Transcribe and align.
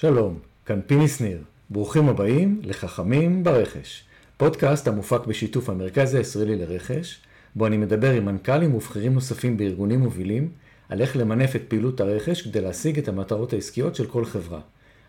שלום, 0.00 0.38
כאן 0.66 0.80
פיני 0.86 1.08
שניר. 1.08 1.38
ברוכים 1.70 2.08
הבאים 2.08 2.60
לחכמים 2.64 3.44
ברכש. 3.44 4.04
פודקאסט 4.36 4.88
המופק 4.88 5.26
בשיתוף 5.26 5.70
המרכז 5.70 6.14
הישראלי 6.14 6.56
לרכש, 6.56 7.20
בו 7.54 7.66
אני 7.66 7.76
מדבר 7.76 8.10
עם 8.10 8.24
מנכ"לים 8.24 8.74
ובכירים 8.74 9.14
נוספים 9.14 9.56
בארגונים 9.56 10.00
מובילים, 10.00 10.50
על 10.88 11.00
איך 11.00 11.16
למנף 11.16 11.56
את 11.56 11.62
פעילות 11.68 12.00
הרכש 12.00 12.42
כדי 12.42 12.60
להשיג 12.60 12.98
את 12.98 13.08
המטרות 13.08 13.52
העסקיות 13.52 13.94
של 13.94 14.06
כל 14.06 14.24
חברה. 14.24 14.60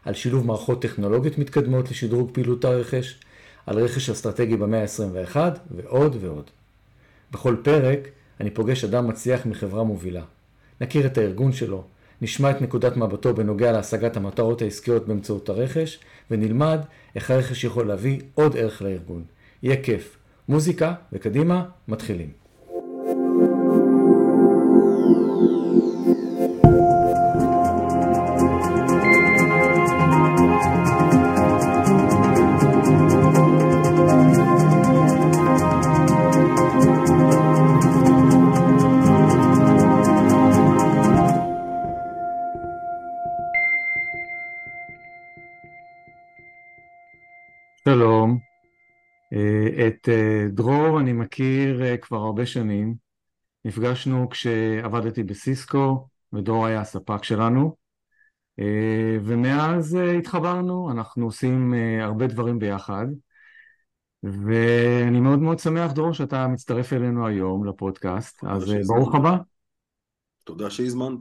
על 0.05 0.13
שילוב 0.13 0.45
מערכות 0.45 0.81
טכנולוגיות 0.81 1.37
מתקדמות 1.37 1.91
לשדרוג 1.91 2.29
פעילות 2.33 2.65
הרכש, 2.65 3.19
על 3.65 3.79
רכש 3.79 4.09
אסטרטגי 4.09 4.57
במאה 4.57 4.81
ה-21 4.81 5.37
ועוד 5.71 6.17
ועוד. 6.19 6.49
בכל 7.31 7.55
פרק 7.63 7.99
אני 8.39 8.49
פוגש 8.49 8.83
אדם 8.83 9.07
מצליח 9.07 9.45
מחברה 9.45 9.83
מובילה. 9.83 10.23
נכיר 10.81 11.05
את 11.05 11.17
הארגון 11.17 11.51
שלו, 11.51 11.83
נשמע 12.21 12.51
את 12.51 12.61
נקודת 12.61 12.97
מבטו 12.97 13.33
בנוגע 13.33 13.71
להשגת 13.71 14.17
המטרות 14.17 14.61
העסקיות 14.61 15.07
באמצעות 15.07 15.49
הרכש, 15.49 15.99
ונלמד 16.31 16.79
איך 17.15 17.31
הרכש 17.31 17.63
יכול 17.63 17.87
להביא 17.87 18.21
עוד 18.33 18.57
ערך 18.57 18.81
לארגון. 18.81 19.23
יהיה 19.63 19.83
כיף. 19.83 20.17
מוזיקה, 20.49 20.93
וקדימה, 21.13 21.65
מתחילים. 21.87 22.46
שלום, 47.87 48.39
אה, 49.33 49.87
את 49.87 50.09
אה, 50.09 50.47
דרור 50.49 50.99
אני 50.99 51.13
מכיר 51.13 51.83
אה, 51.83 51.97
כבר 51.97 52.17
הרבה 52.17 52.45
שנים, 52.45 52.95
נפגשנו 53.65 54.29
כשעבדתי 54.29 55.23
בסיסקו 55.23 56.07
ודרור 56.33 56.65
היה 56.65 56.81
הספק 56.81 57.23
שלנו 57.23 57.75
ומאז 59.23 59.97
התחברנו, 60.19 60.91
אנחנו 60.91 61.25
עושים 61.25 61.73
הרבה 62.01 62.27
דברים 62.27 62.59
ביחד 62.59 63.05
ואני 64.23 65.19
מאוד 65.19 65.39
מאוד 65.39 65.59
שמח 65.59 65.91
דרור 65.91 66.13
שאתה 66.13 66.47
מצטרף 66.47 66.93
אלינו 66.93 67.27
היום 67.27 67.65
לפודקאסט, 67.65 68.43
אז 68.43 68.73
ברוך 68.87 69.15
הבא. 69.15 69.37
תודה 70.43 70.69
שהזמנת. 70.69 71.19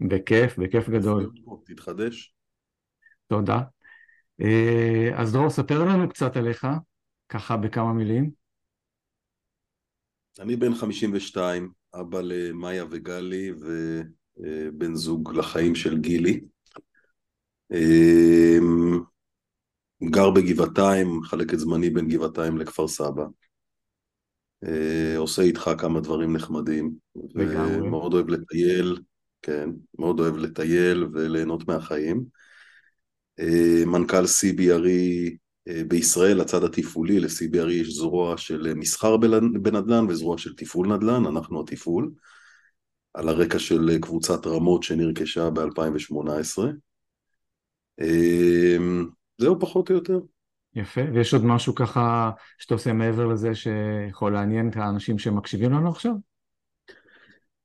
בכיף, 0.00 0.58
בכיף 0.58 0.88
גדול. 0.88 1.30
תתחדש. 1.64 2.34
תודה. 3.26 3.60
אה, 4.42 5.20
אז 5.20 5.32
דרור, 5.32 5.50
ספר 5.50 5.84
לנו 5.84 6.08
קצת 6.08 6.36
עליך, 6.36 6.66
ככה 7.28 7.56
בכמה 7.56 7.92
מילים. 7.92 8.30
אני 10.38 10.56
בן 10.56 10.74
52, 10.74 11.72
אבא 11.94 12.20
למאיה 12.20 12.84
וגלי 12.90 13.52
ובן 13.60 14.94
זוג 14.94 15.34
לחיים 15.34 15.74
של 15.74 15.98
גילי. 15.98 16.40
אה, 17.72 18.58
גר 20.04 20.30
בגבעתיים, 20.30 21.18
מחלק 21.18 21.54
את 21.54 21.58
זמני 21.58 21.90
בין 21.90 22.08
גבעתיים 22.08 22.58
לכפר 22.58 22.88
סבא. 22.88 23.24
אה, 24.64 25.14
עושה 25.16 25.42
איתך 25.42 25.70
כמה 25.78 26.00
דברים 26.00 26.36
נחמדים. 26.36 26.94
לגמרי. 27.34 27.80
ומאוד 27.80 28.14
אוהב 28.14 28.28
לטייל, 28.28 28.98
כן, 29.42 29.70
מאוד 29.98 30.20
אוהב 30.20 30.36
לטייל 30.36 31.06
וליהנות 31.12 31.68
מהחיים. 31.68 32.24
אה, 33.40 33.84
מנכ"ל 33.86 34.24
CBRE 34.24 35.30
אה, 35.68 35.82
בישראל, 35.88 36.40
הצד 36.40 36.64
התפעולי, 36.64 37.20
ל-CBRE 37.20 37.70
יש 37.70 37.94
זרוע 37.94 38.36
של 38.36 38.74
מסחר 38.74 39.16
בנדל"ן 39.62 40.06
וזרוע 40.08 40.38
של 40.38 40.54
תפעול 40.54 40.94
נדל"ן, 40.94 41.26
אנחנו 41.26 41.60
התפעול, 41.60 42.10
על 43.14 43.28
הרקע 43.28 43.58
של 43.58 43.98
קבוצת 44.00 44.46
רמות 44.46 44.82
שנרכשה 44.82 45.50
ב-2018. 45.50 46.58
אה, 48.00 48.76
זהו 49.38 49.60
פחות 49.60 49.90
או 49.90 49.94
יותר. 49.94 50.18
יפה, 50.74 51.00
ויש 51.14 51.34
עוד 51.34 51.44
משהו 51.44 51.74
ככה 51.74 52.30
שאתה 52.58 52.74
עושה 52.74 52.92
מעבר 52.92 53.26
לזה 53.26 53.54
שיכול 53.54 54.32
לעניין 54.32 54.68
את 54.68 54.76
האנשים 54.76 55.18
שמקשיבים 55.18 55.72
לנו 55.72 55.88
עכשיו? 55.88 56.12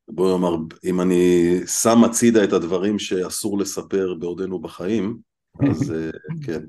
בוא 0.07 0.31
נאמר, 0.31 0.55
אם 0.83 1.01
אני 1.01 1.59
שם 1.67 2.03
הצידה 2.03 2.43
את 2.43 2.53
הדברים 2.53 2.99
שאסור 2.99 3.59
לספר 3.59 4.13
בעודנו 4.19 4.59
בחיים, 4.59 5.32
אז 5.59 5.91
אה, 5.91 6.09
כן. 6.45 6.61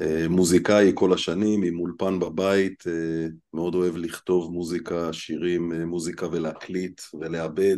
אה, 0.00 0.28
מוזיקאי 0.28 0.92
כל 0.94 1.12
השנים, 1.12 1.62
עם 1.62 1.78
אולפן 1.78 2.18
בבית, 2.18 2.84
אה, 2.86 3.26
מאוד 3.54 3.74
אוהב 3.74 3.96
לכתוב 3.96 4.52
מוזיקה, 4.52 5.12
שירים, 5.12 5.72
מוזיקה 5.72 6.26
ולהקליט 6.28 7.00
ולעבד, 7.20 7.76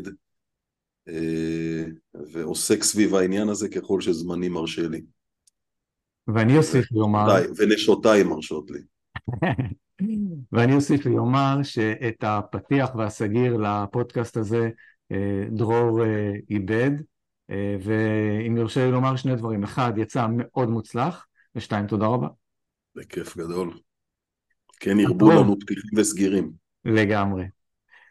ועוסק 2.32 2.82
סביב 2.82 3.14
העניין 3.14 3.48
הזה 3.48 3.68
ככל 3.68 4.00
שזמני 4.00 4.48
מרשה 4.48 4.88
לי. 4.88 5.02
ואני 6.34 6.56
אוסיף 6.56 6.92
ואומר... 6.92 7.26
ונשותיי 7.56 8.22
מרשות 8.24 8.70
לי. 8.70 8.80
ואני 10.52 10.74
אוסיף 10.74 11.06
ואומר 11.06 11.62
שאת 11.62 12.24
הפתיח 12.24 12.94
והסגיר 12.94 13.56
לפודקאסט 13.56 14.36
הזה 14.36 14.70
דרור 15.50 16.00
איבד. 16.50 16.90
אה, 17.52 17.76
ואם 17.80 18.56
יורשה 18.56 18.84
לי 18.84 18.90
לומר 18.90 19.16
שני 19.16 19.36
דברים, 19.36 19.64
אחד, 19.64 19.92
יצא 19.96 20.26
מאוד 20.36 20.68
מוצלח, 20.68 21.26
ושתיים, 21.54 21.86
תודה 21.86 22.06
רבה. 22.06 22.28
בכיף 22.94 23.36
גדול. 23.36 23.78
כן 24.80 25.00
ירבו 25.00 25.30
לנו 25.30 25.56
פתיחים 25.60 25.90
וסגירים. 25.96 26.52
לגמרי. 26.84 27.44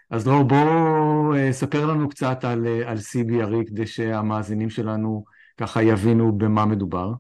אז 0.10 0.24
דרור, 0.24 0.44
בוא 0.44 1.36
אה, 1.36 1.54
ספר 1.54 1.86
לנו 1.86 2.10
קצת 2.10 2.44
על, 2.44 2.68
אה, 2.68 2.92
על 2.92 2.98
CBRE 2.98 3.68
כדי 3.68 3.88
שהמאזינים 3.88 4.70
שלנו 4.70 5.24
ככה 5.58 5.84
יבינו 5.84 6.38
במה 6.38 6.66
מדובר. 6.66 7.12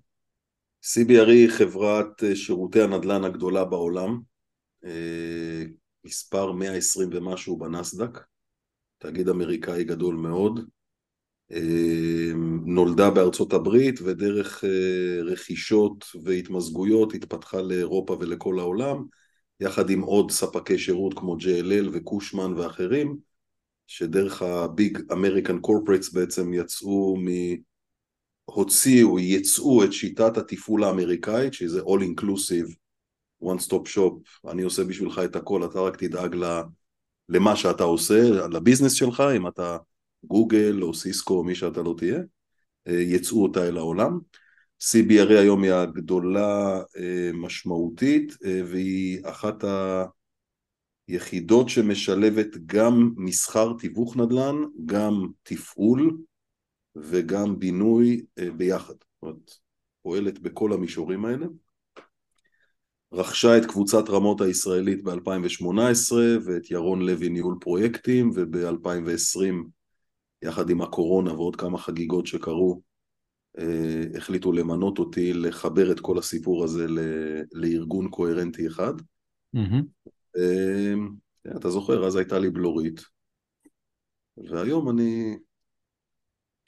CBRE 0.84 1.30
היא 1.30 1.50
חברת 1.50 2.24
שירותי 2.34 2.82
הנדל"ן 2.82 3.24
הגדולה 3.24 3.66
בעולם, 3.66 4.20
מספר 6.06 6.52
120 6.52 7.10
ומשהו 7.12 7.58
בנסדק, 7.58 8.20
תאגיד 8.98 9.30
אמריקאי 9.30 9.84
גדול 9.84 10.16
מאוד, 10.16 10.60
נולדה 12.66 13.10
בארצות 13.10 13.54
הברית 13.54 14.00
ודרך 14.02 14.64
אה, 14.64 15.22
רכישות 15.24 16.06
והתמזגויות 16.24 17.14
התפתחה 17.14 17.62
לאירופה 17.62 18.18
ולכל 18.20 18.60
העולם 18.60 19.04
יחד 19.60 19.90
עם 19.90 20.02
עוד 20.02 20.32
ספקי 20.32 20.78
שירות 20.78 21.14
כמו 21.14 21.36
JLL 21.36 21.90
וקושמן 21.92 22.54
ואחרים 22.54 23.18
שדרך 23.88 24.42
הביג 24.42 25.00
אמריקן 25.12 25.60
קורפרטס 25.60 26.14
בעצם 26.14 26.54
יצאו 26.54 27.18
מ... 27.18 27.28
הוציאו, 28.46 29.20
יצאו 29.20 29.84
את 29.84 29.94
שיטת 29.94 30.38
התפעול 30.38 30.84
האמריקאית 30.84 31.54
שזה 31.54 31.82
all 31.82 32.02
inclusive 32.02 32.74
one 33.44 33.68
stop 33.68 33.96
shop. 33.96 34.50
אני 34.52 34.62
עושה 34.62 34.84
בשבילך 34.84 35.22
את 35.26 35.36
הכל 35.36 35.66
אתה 35.66 35.80
רק 35.80 35.98
תדאג 36.04 36.36
למה 37.30 37.56
שאתה 37.56 37.84
עושה 37.84 38.22
לביזנס 38.48 38.94
שלך 38.94 39.24
אם 39.36 39.48
אתה 39.48 39.78
גוגל 40.24 40.80
או 40.82 40.94
סיסקו 40.94 41.34
או 41.34 41.44
מי 41.44 41.56
שאתה 41.56 41.82
לא 41.82 41.96
תהיה, 41.98 42.20
אה, 42.88 43.02
יצאו 43.02 43.44
אותה 43.44 43.68
אל 43.68 43.78
העולם. 43.78 44.20
CBRA 44.84 45.40
היום 45.40 45.64
היא 45.64 45.74
הגדולה 45.74 46.82
אה, 46.98 47.32
משמעותית 47.34 48.34
אה, 48.46 48.62
והיא 48.66 49.20
אחת 49.24 49.64
היחידות 51.08 51.70
שמשלבת 51.70 52.58
גם 52.66 53.14
מסחר 53.18 53.74
תיווך 53.80 54.18
נדל"ן, 54.18 54.56
גם 54.86 55.28
תפעול 55.44 56.18
וגם 56.96 57.60
בינוי 57.60 58.26
ביחד. 58.58 58.94
זאת 58.94 59.24
אומרת, 59.24 59.52
פועלת 60.02 60.40
בכל 60.40 60.74
המישורים 60.74 61.26
האלה. 61.26 61.46
רכשה 63.14 63.58
את 63.58 63.66
קבוצת 63.66 64.10
רמות 64.10 64.42
הישראלית 64.42 65.04
ב-2018 65.04 66.14
ואת 66.46 66.72
ירון 66.72 67.02
לוי 67.02 67.30
ניהול 67.30 67.56
פרויקטים 67.62 68.32
וב-2020 68.36 69.81
יחד 70.42 70.70
עם 70.70 70.82
הקורונה 70.82 71.34
ועוד 71.34 71.56
כמה 71.56 71.78
חגיגות 71.78 72.28
שקרו, 72.28 72.82
אה, 73.60 74.04
החליטו 74.18 74.52
למנות 74.52 75.00
אותי 75.00 75.34
לחבר 75.34 75.92
את 75.92 76.00
כל 76.00 76.18
הסיפור 76.18 76.64
הזה 76.64 76.86
לארגון 77.54 78.10
קוהרנטי 78.10 78.68
אחד. 78.68 78.94
Mm-hmm. 79.56 79.84
אתה 81.58 81.70
זוכר, 81.70 82.08
אז 82.08 82.16
הייתה 82.16 82.40
לי 82.40 82.50
בלורית, 82.50 83.02
והיום 84.38 84.90
אני... 84.90 85.38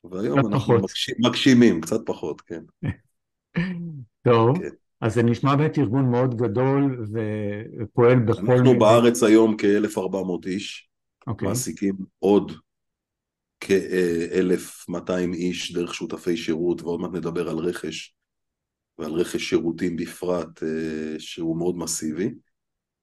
והיום 0.03 0.39
אנחנו 0.39 0.59
פחות. 0.59 0.81
מגשים, 0.81 1.15
מגשימים, 1.19 1.81
קצת 1.81 1.99
פחות, 2.05 2.41
כן. 2.41 2.63
טוב, 4.27 4.57
כן. 4.57 4.69
אז 5.01 5.13
זה 5.13 5.23
נשמע 5.23 5.55
באמת 5.55 5.77
ארגון 5.77 6.11
מאוד 6.11 6.35
גדול 6.35 7.05
ופועל 7.81 8.19
בכל... 8.19 8.51
אנחנו 8.51 8.79
בארץ 8.79 9.23
היום 9.23 9.55
כ-1,400 9.57 10.47
איש, 10.47 10.89
okay. 10.89 11.31
אוקיי. 11.31 11.47
מעסיקים 11.47 11.95
עוד 12.19 12.51
כ-1,200 13.63 15.33
איש 15.33 15.73
דרך 15.73 15.93
שותפי 15.93 16.37
שירות, 16.37 16.81
ועוד 16.81 16.99
מעט 16.99 17.11
נדבר 17.13 17.49
על 17.49 17.57
רכש, 17.57 18.15
ועל 18.97 19.11
רכש 19.11 19.49
שירותים 19.49 19.95
בפרט, 19.95 20.63
אה, 20.63 21.19
שהוא 21.19 21.57
מאוד 21.57 21.77
מסיבי. 21.77 22.29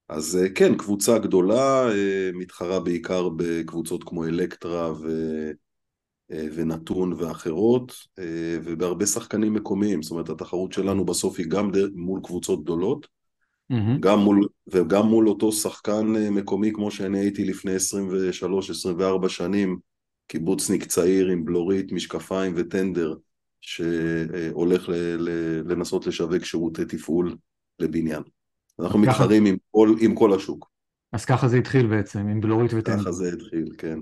אז 0.09 0.37
אה, 0.43 0.49
כן, 0.49 0.77
קבוצה 0.77 1.19
גדולה, 1.19 1.89
אה, 1.93 2.31
מתחרה 2.35 2.81
בעיקר 2.81 3.29
בקבוצות 3.37 4.05
כמו 4.05 4.25
אלקטרה 4.25 4.93
ו... 4.93 5.07
ונתון 6.55 7.13
ואחרות, 7.13 7.93
ובהרבה 8.65 9.07
שחקנים 9.07 9.55
מקומיים, 9.55 10.03
זאת 10.03 10.11
אומרת 10.11 10.29
התחרות 10.29 10.73
שלנו 10.73 11.05
בסוף 11.05 11.39
היא 11.39 11.47
גם 11.47 11.71
מול 11.95 12.21
קבוצות 12.25 12.65
גדולות, 12.65 13.07
mm-hmm. 13.73 14.01
גם 14.01 14.19
מול, 14.19 14.49
וגם 14.67 15.07
מול 15.07 15.29
אותו 15.29 15.53
שחקן 15.53 16.07
מקומי 16.31 16.73
כמו 16.73 16.91
שאני 16.91 17.19
הייתי 17.19 17.45
לפני 17.45 17.73
23-24 19.25 19.29
שנים, 19.29 19.79
קיבוצניק 20.31 20.85
צעיר 20.85 21.29
עם 21.29 21.45
בלורית, 21.45 21.93
משקפיים 21.93 22.53
וטנדר, 22.57 23.15
שהולך 23.61 24.89
לנסות 25.65 26.07
לשווק 26.07 26.45
שירותי 26.45 26.85
תפעול 26.85 27.37
לבניין. 27.79 28.23
אנחנו 28.81 28.99
מתחרים 28.99 29.47
עם 29.47 29.57
כל, 29.71 29.95
עם 30.01 30.15
כל 30.15 30.35
השוק. 30.35 30.71
אז 31.13 31.25
ככה 31.25 31.49
זה 31.49 31.57
התחיל 31.57 31.87
בעצם, 31.87 32.19
עם 32.19 32.41
בלורית 32.41 32.75
וטנדר. 32.75 33.01
ככה 33.01 33.13
זה 33.13 33.33
התחיל, 33.33 33.75
כן. 33.79 33.99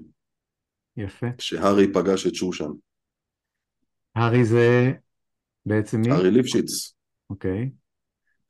יפה. 0.96 1.26
כשהארי 1.38 1.92
פגש 1.92 2.26
את 2.26 2.34
שושן. 2.34 2.70
הארי 4.14 4.44
זה 4.44 4.92
בעצם 5.66 6.00
מי? 6.00 6.10
הארי 6.10 6.30
ליפשיץ. 6.30 6.94
אוקיי. 7.30 7.70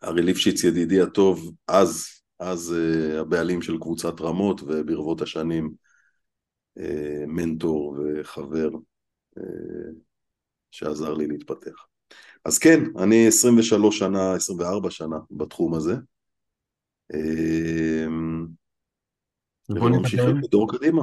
הארי 0.03 0.23
ליפשיץ 0.23 0.65
ידידי 0.65 1.01
הטוב, 1.01 1.53
אז, 1.69 2.07
אז 2.39 2.75
uh, 2.77 3.17
הבעלים 3.21 3.63
של 3.63 3.79
קבוצת 3.79 4.21
רמות, 4.21 4.61
וברבות 4.63 5.23
השנים 5.23 5.88
מנטור 7.27 7.97
וחבר 7.99 8.71
uh, 9.39 9.43
שעזר 10.71 11.15
לי 11.15 11.27
להתפתח. 11.27 11.87
אז 12.45 12.59
כן, 12.59 12.81
אני 12.99 13.27
23 13.27 13.99
שנה, 13.99 14.33
24 14.33 14.91
שנה 14.91 15.17
בתחום 15.31 15.75
הזה. 15.75 15.95
בוא 19.69 19.91
נמשיך 19.91 20.21
בדור 20.43 20.73
קדימה. 20.73 21.03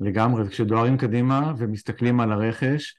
לגמרי, 0.00 0.48
כשדוהרים 0.48 0.96
קדימה 0.96 1.52
ומסתכלים 1.58 2.20
על 2.20 2.32
הרכש, 2.32 2.94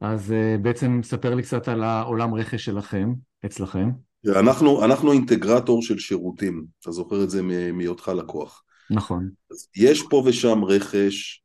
אז 0.00 0.34
בעצם 0.62 1.00
ספר 1.02 1.34
לי 1.34 1.42
קצת 1.42 1.68
על 1.68 1.82
העולם 1.82 2.34
רכש 2.34 2.64
שלכם, 2.64 3.12
אצלכם. 3.46 3.90
אנחנו, 4.28 4.84
אנחנו 4.84 5.12
אינטגרטור 5.12 5.82
של 5.82 5.98
שירותים, 5.98 6.64
אתה 6.80 6.90
זוכר 6.90 7.24
את 7.24 7.30
זה 7.30 7.42
מהיותך 7.72 8.12
לקוח. 8.16 8.62
נכון. 8.90 9.30
אז 9.50 9.68
יש 9.76 10.02
פה 10.10 10.22
ושם 10.26 10.64
רכש 10.64 11.42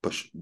פש... 0.00 0.32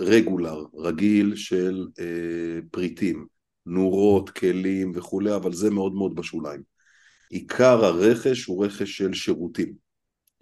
רגולר, 0.00 0.64
רגיל 0.74 1.36
של 1.36 1.86
אה, 1.98 2.58
פריטים, 2.70 3.26
נורות, 3.66 4.30
כלים 4.30 4.92
וכולי, 4.94 5.36
אבל 5.36 5.52
זה 5.52 5.70
מאוד 5.70 5.94
מאוד 5.94 6.14
בשוליים. 6.14 6.62
עיקר 7.30 7.84
הרכש 7.84 8.44
הוא 8.44 8.64
רכש 8.64 8.98
של 8.98 9.14
שירותים. 9.14 9.72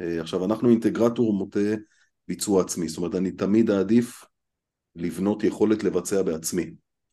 אה, 0.01 0.21
עכשיו, 0.21 0.45
אנחנו 0.45 0.71
אינטגרטור 0.71 1.33
מוטה 1.33 1.75
ביצוע 2.29 2.63
עצמי, 2.63 2.89
זאת 2.89 2.99
אומרת, 2.99 3.15
אני 3.15 3.33
תמיד 3.33 3.71
אעדיף 3.71 4.25
לבנות 4.97 5.45
יכולת 5.45 5.85
לבצע 5.85 6.23
בעצמי 6.23 6.71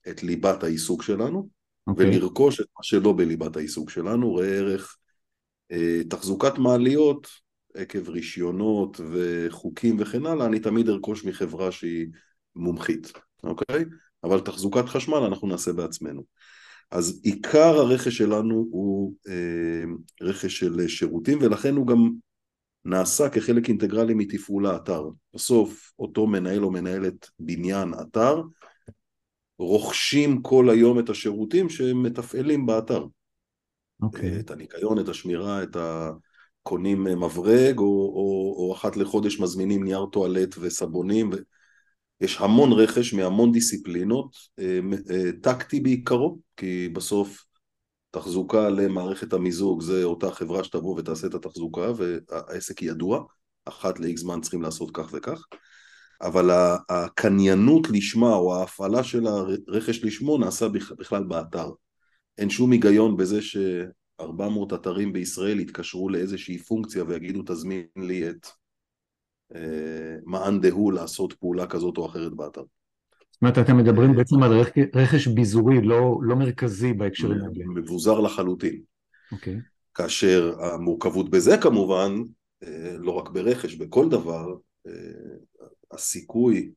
את 0.10 0.24
ליבת 0.24 0.64
העיסוק 0.64 1.04
שלנו, 1.04 1.40
okay. 1.40 1.92
אוקיי. 1.92 2.18
ולרכוש 2.18 2.60
את 2.62 2.66
מה 2.78 2.84
שלא 2.84 3.14
בליבת 3.14 3.56
העיסוק 3.56 3.90
שלנו, 3.90 4.36
ראה 4.36 4.48
ערך 4.48 4.98
אה, 5.72 6.02
תחזוקת 6.10 6.58
מעליות 6.58 7.28
עקב 7.74 8.10
רישיונות 8.10 9.02
וחוקים 9.12 9.98
וכן 10.00 10.26
הלאה, 10.26 10.46
אני 10.46 10.60
תמיד 10.60 10.90
ארכוש 10.90 11.26
מחברה 11.26 11.72
שהיא 11.72 12.08
מומחית, 12.56 13.12
אוקיי? 13.44 13.86
אבל 14.24 14.40
תחזוקת 14.40 14.86
חשמל 14.86 15.18
אנחנו 15.18 15.48
נעשה 15.48 15.74
בעצמנו. 15.74 16.24
אז 16.92 17.22
עיקר 17.24 17.78
הרכש 17.78 18.18
שלנו 18.18 18.68
הוא 18.72 19.16
אה, 19.28 19.84
רכש 20.22 20.60
של 20.60 20.88
שירותים 20.88 21.40
ולכן 21.42 21.76
הוא 21.76 21.88
גם 21.88 22.10
נעשה 22.86 23.30
כחלק 23.30 23.70
אינטגרלי 23.70 24.14
מתפעול 24.14 24.66
האתר. 24.66 25.04
בסוף 25.34 25.92
אותו 26.00 26.28
מנהל 26.28 26.64
או 26.64 26.72
מנהלת 26.72 27.30
בניין 27.40 27.94
אתר 28.02 28.42
רוכשים 29.60 30.42
כל 30.42 30.70
היום 30.70 31.00
את 31.00 31.10
השירותים 31.10 31.70
שמתפעלים 31.70 32.66
באתר. 32.66 33.04
Okay. 33.04 34.06
אוקיי. 34.06 34.40
את 34.40 34.52
הניקיון, 34.52 35.00
את 35.00 35.10
השמירה, 35.10 35.64
את 35.64 35.76
ה... 35.76 36.12
קונים 36.64 37.04
מברג, 37.04 37.78
או, 37.78 37.84
או, 37.86 38.56
או 38.58 38.74
אחת 38.74 38.98
לחודש 38.98 39.40
מזמינים 39.40 39.84
נייר 39.84 40.06
טואלט 40.06 40.56
וסבונים. 40.60 41.30
ו... 41.34 41.36
יש 42.22 42.38
המון 42.42 42.72
רכש 42.72 43.14
מהמון 43.14 43.52
דיסציפלינות, 43.52 44.36
אה, 44.60 44.80
אה, 45.12 45.32
טקטי 45.42 45.80
בעיקרו, 45.80 46.40
כי 46.58 46.90
בסוף 46.90 47.46
תחזוקה 48.12 48.70
למערכת 48.70 49.34
המיזוג 49.34 49.82
זה 49.82 50.04
אותה 50.04 50.32
חברה 50.32 50.64
שתבוא 50.64 51.00
ותעשה 51.00 51.28
את 51.28 51.34
התחזוקה 51.34 51.92
והעסק 51.98 52.82
ידוע, 52.82 53.24
אחת 53.66 54.00
ל-X 54.00 54.18
זמן 54.18 54.42
צריכים 54.42 54.62
לעשות 54.62 54.90
כך 54.94 55.10
וכך, 55.14 55.46
אבל 56.22 56.50
הקניינות 56.90 57.90
לשמה 57.90 58.36
או 58.36 58.56
ההפעלה 58.56 59.04
של 59.04 59.28
הרכש 59.28 60.04
לשמו 60.04 60.38
נעשה 60.38 60.68
בכלל 61.00 61.24
באתר. 61.24 61.70
אין 62.38 62.50
שום 62.50 62.72
היגיון 62.72 63.18
בזה 63.18 63.40
ש-400 64.22 64.76
אתרים 64.76 65.14
בישראל 65.14 65.60
יתקשרו 65.60 66.10
לאיזושהי 66.10 66.58
פונקציה 66.58 67.04
ויגידו 67.08 67.44
תזמין 67.46 67.86
לי 67.98 68.30
את 68.30 68.48
אה, 69.56 70.16
מאן 70.26 70.62
דהוא 70.62 70.94
לעשות 70.94 71.34
פעולה 71.34 71.68
כזאת 71.68 71.98
או 71.98 72.06
אחרת 72.06 72.34
באתר. 72.34 72.64
זאת 73.32 73.42
אומרת, 73.42 73.58
אתם 73.58 73.78
מדברים 73.78 74.10
אה, 74.12 74.16
בעצם 74.16 74.44
על 74.44 74.52
רכש 74.96 75.28
ביזורי, 75.28 75.82
לא, 75.82 76.18
לא 76.22 76.36
מרכזי 76.36 76.94
בהקשרים 76.94 77.42
האלה. 77.42 77.66
מבוזר 77.76 78.20
לחלוטין. 78.20 78.82
אוקיי. 79.32 79.56
Okay. 79.56 79.58
כאשר 79.94 80.56
המורכבות 80.60 81.30
בזה 81.30 81.58
כמובן, 81.58 82.12
אה, 82.64 82.98
לא 82.98 83.12
רק 83.12 83.30
ברכש, 83.30 83.76
בכל 83.76 84.10
דבר, 84.10 84.56
הסיכוי 85.92 86.72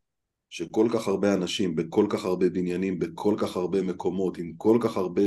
שכל 0.51 0.89
כך 0.93 1.09
הרבה 1.09 1.35
אנשים, 1.35 1.77
בכל 1.77 2.07
כך 2.11 2.25
הרבה 2.25 2.49
בניינים, 2.49 2.99
בכל 2.99 3.35
כך 3.39 3.57
הרבה 3.57 3.83
מקומות, 3.83 4.39
עם 4.39 4.53
כל 4.57 4.79
כך 4.81 4.97
הרבה 4.97 5.23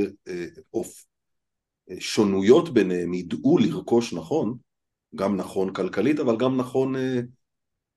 אוף, 0.73 1.05
שונויות 1.99 2.73
ביניהם, 2.73 3.13
ידעו 3.13 3.57
לרכוש 3.57 4.13
נכון, 4.13 4.57
גם 5.15 5.35
נכון 5.35 5.73
כלכלית, 5.73 6.19
אבל 6.19 6.37
גם 6.37 6.57
נכון 6.57 6.95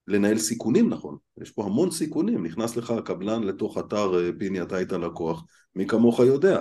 לנהל 0.06 0.38
סיכונים 0.38 0.88
נכון, 0.88 1.16
יש 1.40 1.50
פה 1.50 1.64
המון 1.64 1.90
סיכונים, 1.90 2.46
נכנס 2.46 2.76
לך 2.76 2.90
הקבלן 2.90 3.42
לתוך 3.42 3.78
אתר, 3.78 4.18
אה, 4.18 4.30
פיני 4.38 4.62
אתה 4.62 4.76
היית 4.76 4.92
לקוח, 4.92 5.44
מי 5.74 5.86
כמוך 5.86 6.18
יודע, 6.18 6.60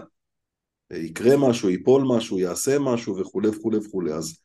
אה, 0.91 0.97
יקרה 0.97 1.37
משהו, 1.37 1.69
ייפול 1.69 2.03
משהו, 2.17 2.39
יעשה 2.39 2.79
משהו 2.79 3.17
וכולי 3.17 3.47
וכולי 3.47 3.77
וכולי, 3.77 4.13
אז 4.13 4.37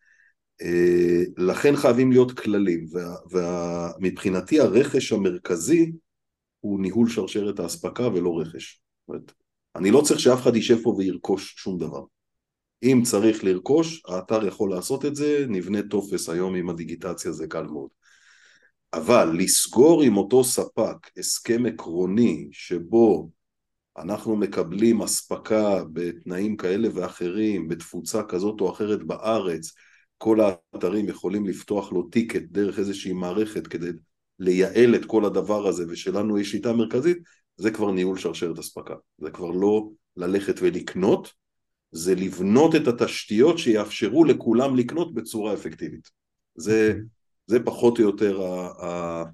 אה, 0.63 1.23
לכן 1.37 1.77
חייבים 1.77 2.13
להיות 2.13 2.33
כללים, 2.39 2.87
ומבחינתי 3.31 4.61
הרכש 4.61 5.13
המרכזי 5.13 5.93
הוא 6.61 6.81
ניהול 6.81 7.09
שרשרת 7.09 7.61
האספקה 7.61 8.09
ולא 8.09 8.39
רכש, 8.39 8.81
זאת 9.01 9.09
אומרת, 9.09 9.33
אני 9.77 9.91
לא 9.91 10.01
צריך 10.01 10.21
שאף 10.21 10.43
אחד 10.43 10.57
יישב 10.57 10.83
פה 10.83 10.91
וירכוש 10.91 11.55
שום 11.59 11.79
דבר. 11.79 12.16
אם 12.83 13.03
צריך 13.05 13.45
לרכוש, 13.45 14.03
האתר 14.09 14.47
יכול 14.47 14.71
לעשות 14.71 15.05
את 15.05 15.17
זה, 15.17 15.47
נבנה 15.49 15.83
טופס 15.83 16.29
היום 16.29 16.55
עם 16.55 16.69
הדיגיטציה, 16.69 17.33
זה 17.33 17.47
קל 17.47 17.63
מאוד. 17.63 17.89
אבל 18.93 19.37
לסגור 19.39 20.03
עם 20.03 20.17
אותו 20.17 20.45
ספק 20.45 21.11
הסכם 21.19 21.67
עקרוני 21.67 22.49
שבו 22.53 23.31
אנחנו 23.99 24.37
מקבלים 24.37 25.03
אספקה 25.03 25.85
בתנאים 25.93 26.57
כאלה 26.57 26.89
ואחרים, 26.95 27.69
בתפוצה 27.69 28.23
כזאת 28.23 28.61
או 28.61 28.71
אחרת 28.73 29.03
בארץ, 29.05 29.73
כל 30.19 30.39
האתרים 30.41 31.09
יכולים 31.09 31.47
לפתוח 31.47 31.93
לו 31.93 32.03
טיקט 32.03 32.43
דרך 32.43 32.79
איזושהי 32.79 33.13
מערכת 33.13 33.67
כדי 33.67 33.91
לייעל 34.39 34.95
את 34.95 35.05
כל 35.05 35.25
הדבר 35.25 35.67
הזה 35.67 35.85
ושלנו 35.89 36.39
יש 36.39 36.51
שיטה 36.51 36.73
מרכזית, 36.73 37.19
זה 37.57 37.71
כבר 37.71 37.91
ניהול 37.91 38.19
שרשרת 38.19 38.59
אספקה. 38.59 38.95
זה 39.19 39.31
כבר 39.31 39.51
לא 39.51 39.89
ללכת 40.17 40.55
ולקנות, 40.61 41.33
זה 41.97 42.15
לבנות 42.15 42.75
את 42.75 42.89
התשתיות 42.89 43.59
שיאפשרו 43.59 44.25
לכולם 44.25 44.77
לקנות 44.77 45.15
בצורה 45.15 45.55
אפקטיבית. 45.55 46.11
זה, 46.55 46.91
okay. 46.91 46.93
אוקיי. 46.93 47.05
זה 47.47 47.65
פחות 47.65 47.99
או 47.99 48.05
יותר 48.05 48.43
ה, 48.43 48.85
ה, 48.85 49.25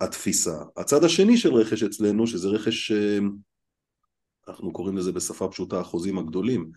התפיסה. 0.00 0.62
הצד 0.76 1.04
השני 1.04 1.36
של 1.36 1.54
רכש 1.54 1.82
אצלנו, 1.82 2.26
שזה 2.26 2.48
רכש, 2.48 2.92
אה, 2.92 3.18
אנחנו 4.48 4.72
קוראים 4.72 4.96
לזה 4.96 5.12
בשפה 5.12 5.48
פשוטה 5.48 5.80
החוזים 5.80 6.18
הגדולים, 6.18 6.70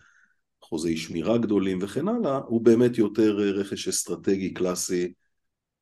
חוזי 0.61 0.97
שמירה 0.97 1.37
גדולים 1.37 1.79
וכן 1.81 2.07
הלאה, 2.07 2.37
הוא 2.37 2.61
באמת 2.61 2.97
יותר 2.97 3.39
אה, 3.39 3.51
רכש 3.51 3.87
אסטרטגי 3.87 4.53
קלאסי, 4.53 5.13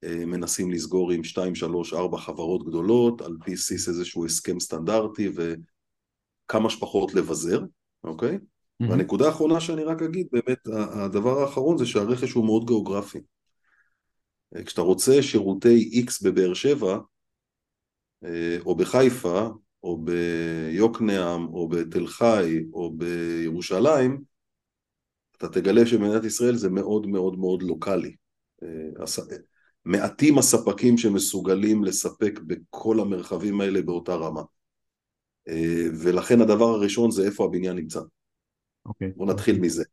אה, 0.03 0.25
מנסים 0.25 0.71
לסגור 0.71 1.11
עם 1.11 1.23
2, 1.23 1.55
3, 1.55 1.93
4 1.93 2.17
חברות 2.17 2.65
גדולות, 2.67 3.21
על 3.21 3.37
פי 3.45 3.57
סיס 3.57 3.89
איזשהו 3.89 4.25
הסכם 4.25 4.59
סטנדרטי 4.59 5.29
וכמה 5.35 6.69
שפחות 6.69 7.13
לבזר, 7.13 7.59
אוקיי? 8.03 8.37
Mm-hmm. 8.83 8.89
והנקודה 8.89 9.25
האחרונה 9.25 9.59
שאני 9.59 9.83
רק 9.83 10.01
אגיד, 10.01 10.27
באמת, 10.31 10.67
הדבר 10.73 11.39
האחרון 11.41 11.77
זה 11.77 11.85
שהרכש 11.85 12.31
הוא 12.31 12.45
מאוד 12.45 12.67
גיאוגרפי. 12.67 13.19
כשאתה 14.65 14.81
רוצה 14.81 15.23
שירותי 15.23 16.03
X 16.07 16.11
בבאר 16.23 16.53
שבע, 16.53 16.97
אה, 18.23 18.57
או 18.65 18.75
בחיפה, 18.75 19.49
או 19.83 20.05
ביוקנעם, 20.05 21.47
או 21.47 21.69
בתל 21.69 22.07
חי, 22.07 22.59
או 22.73 22.93
בירושלים, 22.97 24.21
אתה 25.37 25.49
תגלה 25.49 25.85
שבמדינת 25.85 26.23
ישראל 26.23 26.55
זה 26.55 26.69
מאוד 26.69 27.07
מאוד 27.07 27.39
מאוד 27.39 27.63
לוקאלי. 27.63 28.15
אה, 28.63 29.05
מעטים 29.85 30.37
הספקים 30.37 30.97
שמסוגלים 30.97 31.83
לספק 31.83 32.39
בכל 32.47 32.99
המרחבים 32.99 33.61
האלה 33.61 33.81
באותה 33.81 34.15
רמה. 34.15 34.41
אה, 35.47 35.85
ולכן 35.99 36.41
הדבר 36.41 36.65
הראשון 36.65 37.11
זה 37.11 37.25
איפה 37.25 37.45
הבניין 37.45 37.75
נמצא. 37.75 37.99
אוקיי. 38.85 39.11
בוא 39.15 39.25
נתחיל 39.25 39.59
מזה. 39.59 39.83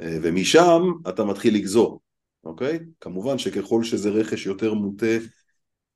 אה, 0.00 0.18
ומשם 0.22 0.82
אתה 1.08 1.24
מתחיל 1.24 1.54
לגזור, 1.54 2.00
אוקיי? 2.44 2.78
כמובן 3.00 3.38
שככל 3.38 3.84
שזה 3.84 4.10
רכש 4.10 4.46
יותר 4.46 4.74
מוטה 4.74 5.16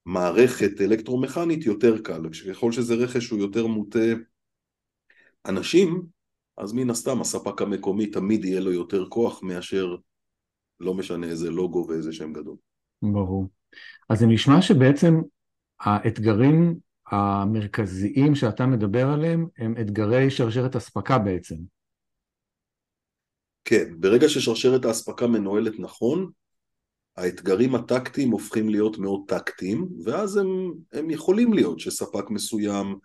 מערכת 0.06 0.80
אלקטרומכנית 0.80 1.66
יותר 1.66 2.02
קל, 2.02 2.22
וככל 2.26 2.72
שזה 2.72 2.94
רכש 2.94 3.28
הוא 3.28 3.38
יותר 3.38 3.66
מוטה 3.66 4.08
אנשים, 5.46 6.02
אז 6.56 6.72
מן 6.72 6.90
הסתם 6.90 7.20
הספק 7.20 7.62
המקומי 7.62 8.06
תמיד 8.06 8.44
יהיה 8.44 8.60
לו 8.60 8.72
יותר 8.72 9.08
כוח 9.08 9.42
מאשר 9.42 9.96
לא 10.80 10.94
משנה 10.94 11.26
איזה 11.26 11.50
לוגו 11.50 11.86
ואיזה 11.88 12.12
שם 12.12 12.32
גדול. 12.32 12.56
ברור. 13.02 13.48
אז 14.08 14.18
זה 14.18 14.26
נשמע 14.26 14.62
שבעצם 14.62 15.20
האתגרים 15.80 16.78
המרכזיים 17.06 18.34
שאתה 18.34 18.66
מדבר 18.66 19.08
עליהם 19.08 19.46
הם 19.58 19.74
אתגרי 19.80 20.30
שרשרת 20.30 20.76
אספקה 20.76 21.18
בעצם. 21.18 21.56
כן, 23.68 24.00
ברגע 24.00 24.28
ששרשרת 24.28 24.84
האספקה 24.84 25.26
מנוהלת 25.26 25.72
נכון, 25.78 26.30
האתגרים 27.16 27.74
הטקטיים 27.74 28.30
הופכים 28.30 28.68
להיות 28.68 28.98
מאוד 28.98 29.20
טקטיים, 29.28 29.88
ואז 30.04 30.36
הם, 30.36 30.72
הם 30.92 31.10
יכולים 31.10 31.52
להיות 31.52 31.80
שספק 31.80 32.30
מסוים 32.30 32.98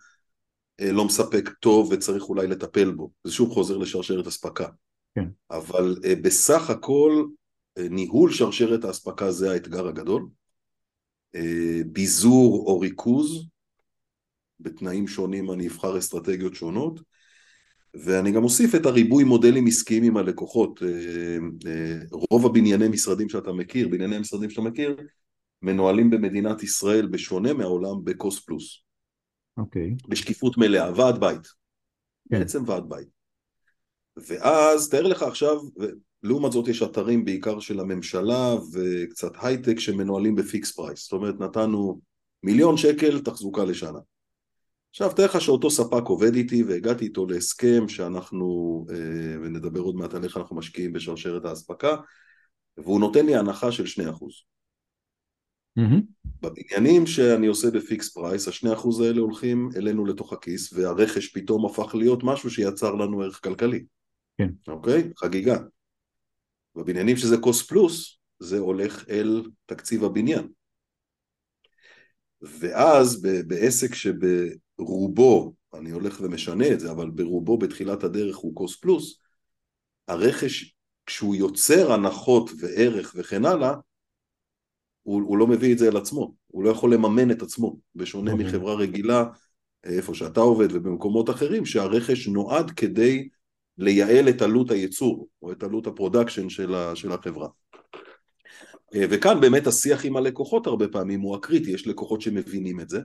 אה, 0.80 0.92
לא 0.92 1.04
מספק 1.04 1.48
טוב 1.60 1.92
וצריך 1.92 2.22
אולי 2.22 2.46
לטפל 2.46 2.90
בו. 2.90 3.10
זה 3.24 3.32
שוב 3.32 3.52
חוזר 3.52 3.76
לשרשרת 3.76 4.26
אספקה. 4.26 4.68
כן. 5.14 5.28
אבל 5.50 5.96
אה, 6.04 6.14
בסך 6.22 6.70
הכל 6.70 7.24
אה, 7.78 7.88
ניהול 7.88 8.32
שרשרת 8.32 8.84
האספקה 8.84 9.30
זה 9.30 9.52
האתגר 9.52 9.86
הגדול. 9.86 10.26
ביזור 11.86 12.64
או 12.66 12.80
ריכוז, 12.80 13.46
בתנאים 14.60 15.08
שונים 15.08 15.50
אני 15.50 15.66
אבחר 15.66 15.98
אסטרטגיות 15.98 16.54
שונות, 16.54 17.00
ואני 17.94 18.32
גם 18.32 18.44
אוסיף 18.44 18.74
את 18.74 18.86
הריבוי 18.86 19.24
מודלים 19.24 19.66
עסקיים 19.66 20.02
עם 20.02 20.16
הלקוחות. 20.16 20.82
רוב 22.10 22.46
הבנייני 22.46 22.88
משרדים 22.88 23.28
שאתה 23.28 23.52
מכיר, 23.52 23.88
בנייני 23.88 24.16
המשרדים 24.16 24.50
שאתה 24.50 24.62
מכיר, 24.62 24.96
מנוהלים 25.62 26.10
במדינת 26.10 26.62
ישראל 26.62 27.06
בשונה 27.06 27.52
מהעולם 27.52 28.04
בקוסט 28.04 28.46
פלוס. 28.46 28.82
אוקיי. 29.56 29.90
Okay. 29.90 30.08
בשקיפות 30.08 30.58
מלאה, 30.58 30.90
ועד 30.96 31.20
בית. 31.20 31.38
Okay. 31.38 32.30
כן. 32.30 32.38
בעצם 32.38 32.62
ועד 32.66 32.84
בית. 32.88 33.08
ואז 34.16 34.88
תאר 34.88 35.02
לך 35.02 35.22
עכשיו, 35.22 35.56
לעומת 36.22 36.52
זאת 36.52 36.68
יש 36.68 36.82
אתרים 36.82 37.24
בעיקר 37.24 37.60
של 37.60 37.80
הממשלה 37.80 38.54
וקצת 38.72 39.32
הייטק 39.42 39.78
שמנוהלים 39.78 40.34
ב 40.34 40.43
fix 40.43 40.72
price. 40.72 41.02
זאת 41.02 41.12
אומרת 41.12 41.40
נתנו 41.40 42.00
מיליון 42.42 42.76
שקל 42.76 43.20
תחזוקה 43.20 43.64
לשנה. 43.64 43.98
עכשיו 44.94 45.12
תאר 45.12 45.24
לך 45.24 45.40
שאותו 45.40 45.70
ספק 45.70 46.02
עובד 46.04 46.34
איתי 46.34 46.62
והגעתי 46.62 47.04
איתו 47.04 47.26
להסכם 47.26 47.88
שאנחנו, 47.88 48.86
אה, 48.90 49.36
ונדבר 49.42 49.80
עוד 49.80 49.94
מעט 49.96 50.14
על 50.14 50.24
איך 50.24 50.36
אנחנו 50.36 50.56
משקיעים 50.56 50.92
בשרשרת 50.92 51.44
האספקה, 51.44 51.96
והוא 52.76 53.00
נותן 53.00 53.26
לי 53.26 53.36
הנחה 53.36 53.72
של 53.72 53.86
2%. 53.86 54.44
Mm-hmm. 55.78 56.02
בבניינים 56.40 57.06
שאני 57.06 57.46
עושה 57.46 57.70
ב 57.70 57.80
fix 57.80 58.12
price, 58.12 58.48
השני 58.48 58.72
אחוז 58.72 59.00
האלה 59.00 59.20
הולכים 59.20 59.68
אלינו 59.76 60.04
לתוך 60.04 60.32
הכיס, 60.32 60.72
והרכש 60.72 61.28
פתאום 61.28 61.66
הפך 61.66 61.94
להיות 61.94 62.20
משהו 62.22 62.50
שיצר 62.50 62.94
לנו 62.94 63.22
ערך 63.22 63.40
כלכלי. 63.44 63.84
כן. 64.38 64.48
אוקיי? 64.68 65.10
חגיגה. 65.16 65.58
בבניינים 66.76 67.16
שזה 67.16 67.36
cost 67.36 67.68
plus, 67.68 68.18
זה 68.38 68.58
הולך 68.58 69.08
אל 69.08 69.42
תקציב 69.66 70.04
הבניין. 70.04 70.48
ואז 72.42 73.22
בעסק 73.46 73.94
שברובו, 74.80 75.54
אני 75.74 75.90
הולך 75.90 76.20
ומשנה 76.20 76.68
את 76.72 76.80
זה, 76.80 76.90
אבל 76.90 77.10
ברובו 77.10 77.58
בתחילת 77.58 78.04
הדרך 78.04 78.36
הוא 78.36 78.54
cost 78.54 78.82
plus, 78.82 79.18
הרכש, 80.08 80.74
כשהוא 81.06 81.34
יוצר 81.34 81.92
הנחות 81.92 82.50
וערך 82.58 83.14
וכן 83.16 83.44
הלאה, 83.44 83.74
הוא, 85.02 85.22
הוא 85.22 85.38
לא 85.38 85.46
מביא 85.46 85.72
את 85.72 85.78
זה 85.78 85.88
אל 85.88 85.96
עצמו, 85.96 86.34
הוא 86.46 86.64
לא 86.64 86.70
יכול 86.70 86.94
לממן 86.94 87.30
את 87.30 87.42
עצמו, 87.42 87.78
בשונה 87.94 88.32
okay. 88.32 88.34
מחברה 88.34 88.74
רגילה, 88.74 89.24
איפה 89.84 90.14
שאתה 90.14 90.40
עובד 90.40 90.68
ובמקומות 90.72 91.30
אחרים, 91.30 91.66
שהרכש 91.66 92.28
נועד 92.28 92.70
כדי 92.70 93.28
לייעל 93.78 94.28
את 94.28 94.42
עלות 94.42 94.70
הייצור, 94.70 95.28
או 95.42 95.52
את 95.52 95.62
עלות 95.62 95.86
ה 95.86 95.92
production 95.92 96.48
של, 96.48 96.74
ה, 96.74 96.96
של 96.96 97.12
החברה. 97.12 97.48
אה, 98.94 99.04
וכאן 99.10 99.40
באמת 99.40 99.66
השיח 99.66 100.04
עם 100.04 100.16
הלקוחות 100.16 100.66
הרבה 100.66 100.88
פעמים 100.88 101.20
הוא 101.20 101.36
הקריטי, 101.36 101.70
יש 101.70 101.86
לקוחות 101.86 102.20
שמבינים 102.20 102.80
את 102.80 102.88
זה, 102.88 103.00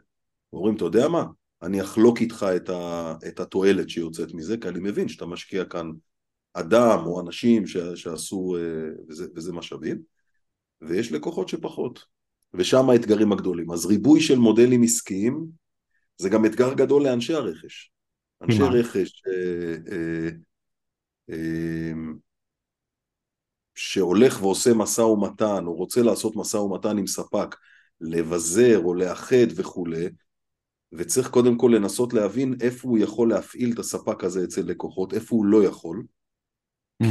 אומרים, 0.53 0.75
אתה 0.75 0.85
יודע 0.85 1.07
מה, 1.07 1.25
אני 1.61 1.81
אחלוק 1.81 2.21
איתך 2.21 2.45
את, 2.55 2.69
ה, 2.69 3.13
את 3.27 3.39
התועלת 3.39 3.89
שיוצאת 3.89 4.33
מזה, 4.33 4.57
כי 4.57 4.67
אני 4.67 4.79
מבין 4.79 5.07
שאתה 5.07 5.25
משקיע 5.25 5.65
כאן 5.65 5.91
אדם 6.53 6.99
או 7.05 7.21
אנשים 7.21 7.67
ש, 7.67 7.77
שעשו, 7.77 8.57
אה, 8.57 8.89
וזה, 9.09 9.27
וזה 9.35 9.53
משאבים, 9.53 10.01
ויש 10.81 11.11
לקוחות 11.11 11.49
שפחות, 11.49 12.05
ושם 12.53 12.89
האתגרים 12.89 13.31
הגדולים. 13.31 13.71
אז 13.71 13.85
ריבוי 13.85 14.21
של 14.21 14.37
מודלים 14.37 14.83
עסקיים 14.83 15.45
זה 16.17 16.29
גם 16.29 16.45
אתגר 16.45 16.73
גדול 16.73 17.03
לאנשי 17.03 17.33
הרכש. 17.33 17.91
אנשי 18.41 18.63
רכש 18.63 19.23
אה, 19.27 19.75
אה, 19.91 20.29
אה, 21.29 21.93
שהולך 23.75 24.41
ועושה 24.41 24.73
משא 24.73 25.01
ומתן, 25.01 25.65
או 25.65 25.73
רוצה 25.73 26.01
לעשות 26.01 26.35
משא 26.35 26.57
ומתן 26.57 26.97
עם 26.97 27.07
ספק, 27.07 27.55
לבזר 28.01 28.79
או 28.83 28.93
לאחד 28.93 29.47
וכולי, 29.55 30.09
וצריך 30.91 31.29
קודם 31.29 31.57
כל 31.57 31.71
לנסות 31.75 32.13
להבין 32.13 32.55
איפה 32.61 32.87
הוא 32.87 32.97
יכול 32.97 33.29
להפעיל 33.29 33.71
את 33.71 33.79
הספק 33.79 34.23
הזה 34.23 34.43
אצל 34.43 34.61
לקוחות, 34.61 35.13
איפה 35.13 35.35
הוא 35.35 35.45
לא 35.45 35.63
יכול, 35.63 36.03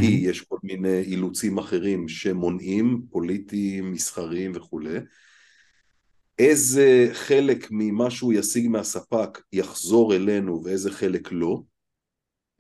כי 0.00 0.06
יש 0.06 0.40
כל 0.40 0.58
מיני 0.62 1.00
אילוצים 1.00 1.58
אחרים 1.58 2.08
שמונעים, 2.08 3.02
פוליטיים, 3.11 3.92
מסחריים 3.92 4.52
וכולי. 4.54 4.99
איזה 6.38 7.11
חלק 7.12 7.68
ממה 7.70 8.11
שהוא 8.11 8.32
ישיג 8.32 8.68
מהספק 8.68 9.42
יחזור 9.52 10.14
אלינו 10.14 10.64
ואיזה 10.64 10.90
חלק 10.90 11.32
לא. 11.32 11.62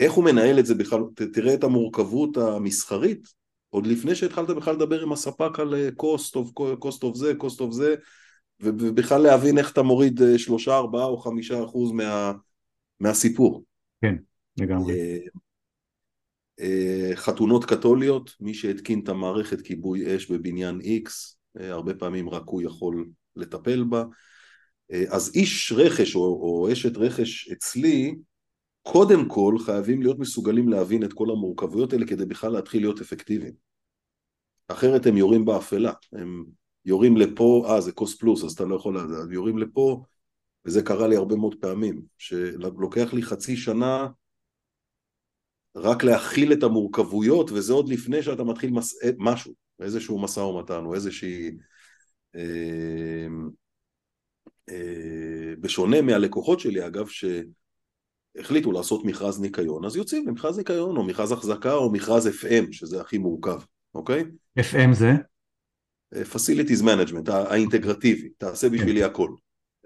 איך 0.00 0.12
הוא 0.12 0.24
מנהל 0.24 0.58
את 0.58 0.66
זה 0.66 0.74
בכלל, 0.74 1.00
תראה 1.32 1.54
את 1.54 1.64
המורכבות 1.64 2.36
המסחרית, 2.36 3.28
עוד 3.70 3.86
לפני 3.86 4.14
שהתחלת 4.14 4.50
בכלל 4.50 4.74
לדבר 4.74 5.02
עם 5.02 5.12
הספק 5.12 5.60
על 5.60 5.74
אה, 5.74 5.88
cost 5.88 6.32
of, 6.36 6.60
cost 6.84 7.02
of 7.02 7.14
זה, 7.14 7.32
cost 7.40 7.60
of 7.60 7.70
זה, 7.70 7.94
ובכלל 8.60 9.22
להבין 9.22 9.58
איך 9.58 9.72
אתה 9.72 9.82
מוריד 9.82 10.22
אה, 10.22 10.38
שלושה, 10.38 10.76
ארבעה 10.76 11.04
או 11.04 11.18
חמישה 11.18 11.64
אחוז 11.64 11.92
מה, 11.92 12.32
מהסיפור. 13.00 13.64
כן, 14.02 14.14
לגמרי. 14.60 14.92
אה, 14.92 15.18
אה, 16.60 17.10
חתונות 17.14 17.64
קתוליות, 17.64 18.36
מי 18.40 18.54
שהתקין 18.54 19.00
את 19.00 19.08
המערכת 19.08 19.60
כיבוי 19.60 20.16
אש 20.16 20.30
בבניין 20.30 20.80
X, 20.80 21.10
הרבה 21.60 21.94
פעמים 21.94 22.28
רק 22.28 22.42
הוא 22.46 22.62
יכול 22.62 23.08
לטפל 23.36 23.84
בה. 23.84 24.04
אז 25.08 25.32
איש 25.34 25.72
רכש 25.72 26.14
או, 26.14 26.20
או 26.20 26.72
אשת 26.72 26.96
רכש 26.96 27.48
אצלי, 27.48 28.14
קודם 28.82 29.28
כל 29.28 29.56
חייבים 29.64 30.02
להיות 30.02 30.18
מסוגלים 30.18 30.68
להבין 30.68 31.04
את 31.04 31.12
כל 31.12 31.30
המורכבויות 31.30 31.92
האלה 31.92 32.06
כדי 32.06 32.26
בכלל 32.26 32.52
להתחיל 32.52 32.82
להיות 32.82 33.00
אפקטיביים. 33.00 33.52
אחרת 34.68 35.06
הם 35.06 35.16
יורים 35.16 35.44
באפלה, 35.44 35.92
הם 36.12 36.44
יורים 36.84 37.16
לפה, 37.16 37.66
אה 37.68 37.80
זה 37.80 37.92
קוסט 37.92 38.20
פלוס 38.20 38.44
אז 38.44 38.52
אתה 38.52 38.64
לא 38.64 38.76
יכול, 38.76 38.98
הם 38.98 39.32
יורים 39.32 39.58
לפה, 39.58 40.02
וזה 40.64 40.82
קרה 40.82 41.08
לי 41.08 41.16
הרבה 41.16 41.36
מאוד 41.36 41.54
פעמים, 41.60 42.02
שלוקח 42.18 43.12
לי 43.12 43.22
חצי 43.22 43.56
שנה 43.56 44.08
רק 45.76 46.04
להכיל 46.04 46.52
את 46.52 46.62
המורכבויות, 46.62 47.50
וזה 47.52 47.72
עוד 47.72 47.88
לפני 47.88 48.22
שאתה 48.22 48.44
מתחיל 48.44 48.70
מס... 48.70 49.02
אה, 49.02 49.10
משהו, 49.18 49.54
איזשהו 49.80 50.18
משא 50.18 50.40
ומתן, 50.40 50.84
או 50.84 50.94
איזושהי... 50.94 51.50
אה, 52.36 53.26
אה, 54.70 55.54
בשונה 55.60 56.02
מהלקוחות 56.02 56.60
שלי, 56.60 56.86
אגב, 56.86 57.08
שהחליטו 58.36 58.72
לעשות 58.72 59.04
מכרז 59.04 59.40
ניקיון, 59.40 59.84
אז 59.84 59.96
יוצאים 59.96 60.28
למכרז 60.28 60.58
ניקיון, 60.58 60.96
או 60.96 61.02
מכרז 61.02 61.32
החזקה, 61.32 61.72
או 61.72 61.92
מכרז 61.92 62.26
FM, 62.26 62.72
שזה 62.72 63.00
הכי 63.00 63.18
מורכב, 63.18 63.60
אוקיי? 63.94 64.24
FM 64.58 64.92
זה? 64.92 65.12
Facilities 66.14 66.82
Management, 66.82 67.32
האינטגרטיבי, 67.32 68.28
תעשה 68.28 68.68
בשבילי 68.68 69.04
הכל, 69.04 69.30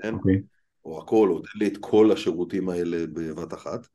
כן? 0.02 0.14
אוקיי. 0.14 0.42
או 0.84 1.02
הכל, 1.02 1.30
או 1.30 1.38
תן 1.38 1.58
לי 1.58 1.66
את 1.66 1.76
כל 1.80 2.12
השירותים 2.12 2.68
האלה 2.68 3.06
בבת 3.06 3.54
אחת. 3.54 3.86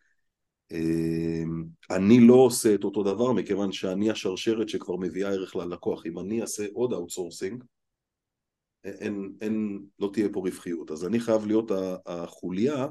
אמ, 0.71 1.63
אני 1.89 2.19
לא 2.27 2.33
עושה 2.33 2.75
את 2.75 2.83
אותו 2.83 3.03
דבר 3.03 3.31
מכיוון 3.31 3.71
שאני 3.71 4.11
השרשרת 4.11 4.69
שכבר 4.69 4.95
מביאה 4.95 5.29
ערך 5.29 5.55
ללקוח. 5.55 6.05
אם 6.05 6.19
אני 6.19 6.41
אעשה 6.41 6.65
עוד 6.73 6.93
outsourcing, 6.93 7.63
אין, 8.83 9.33
אין, 9.41 9.85
לא 9.99 10.09
תהיה 10.13 10.29
פה 10.33 10.39
רווחיות. 10.39 10.91
אז 10.91 11.05
אני 11.05 11.19
חייב 11.19 11.45
להיות 11.45 11.71
החוליה, 12.05 12.87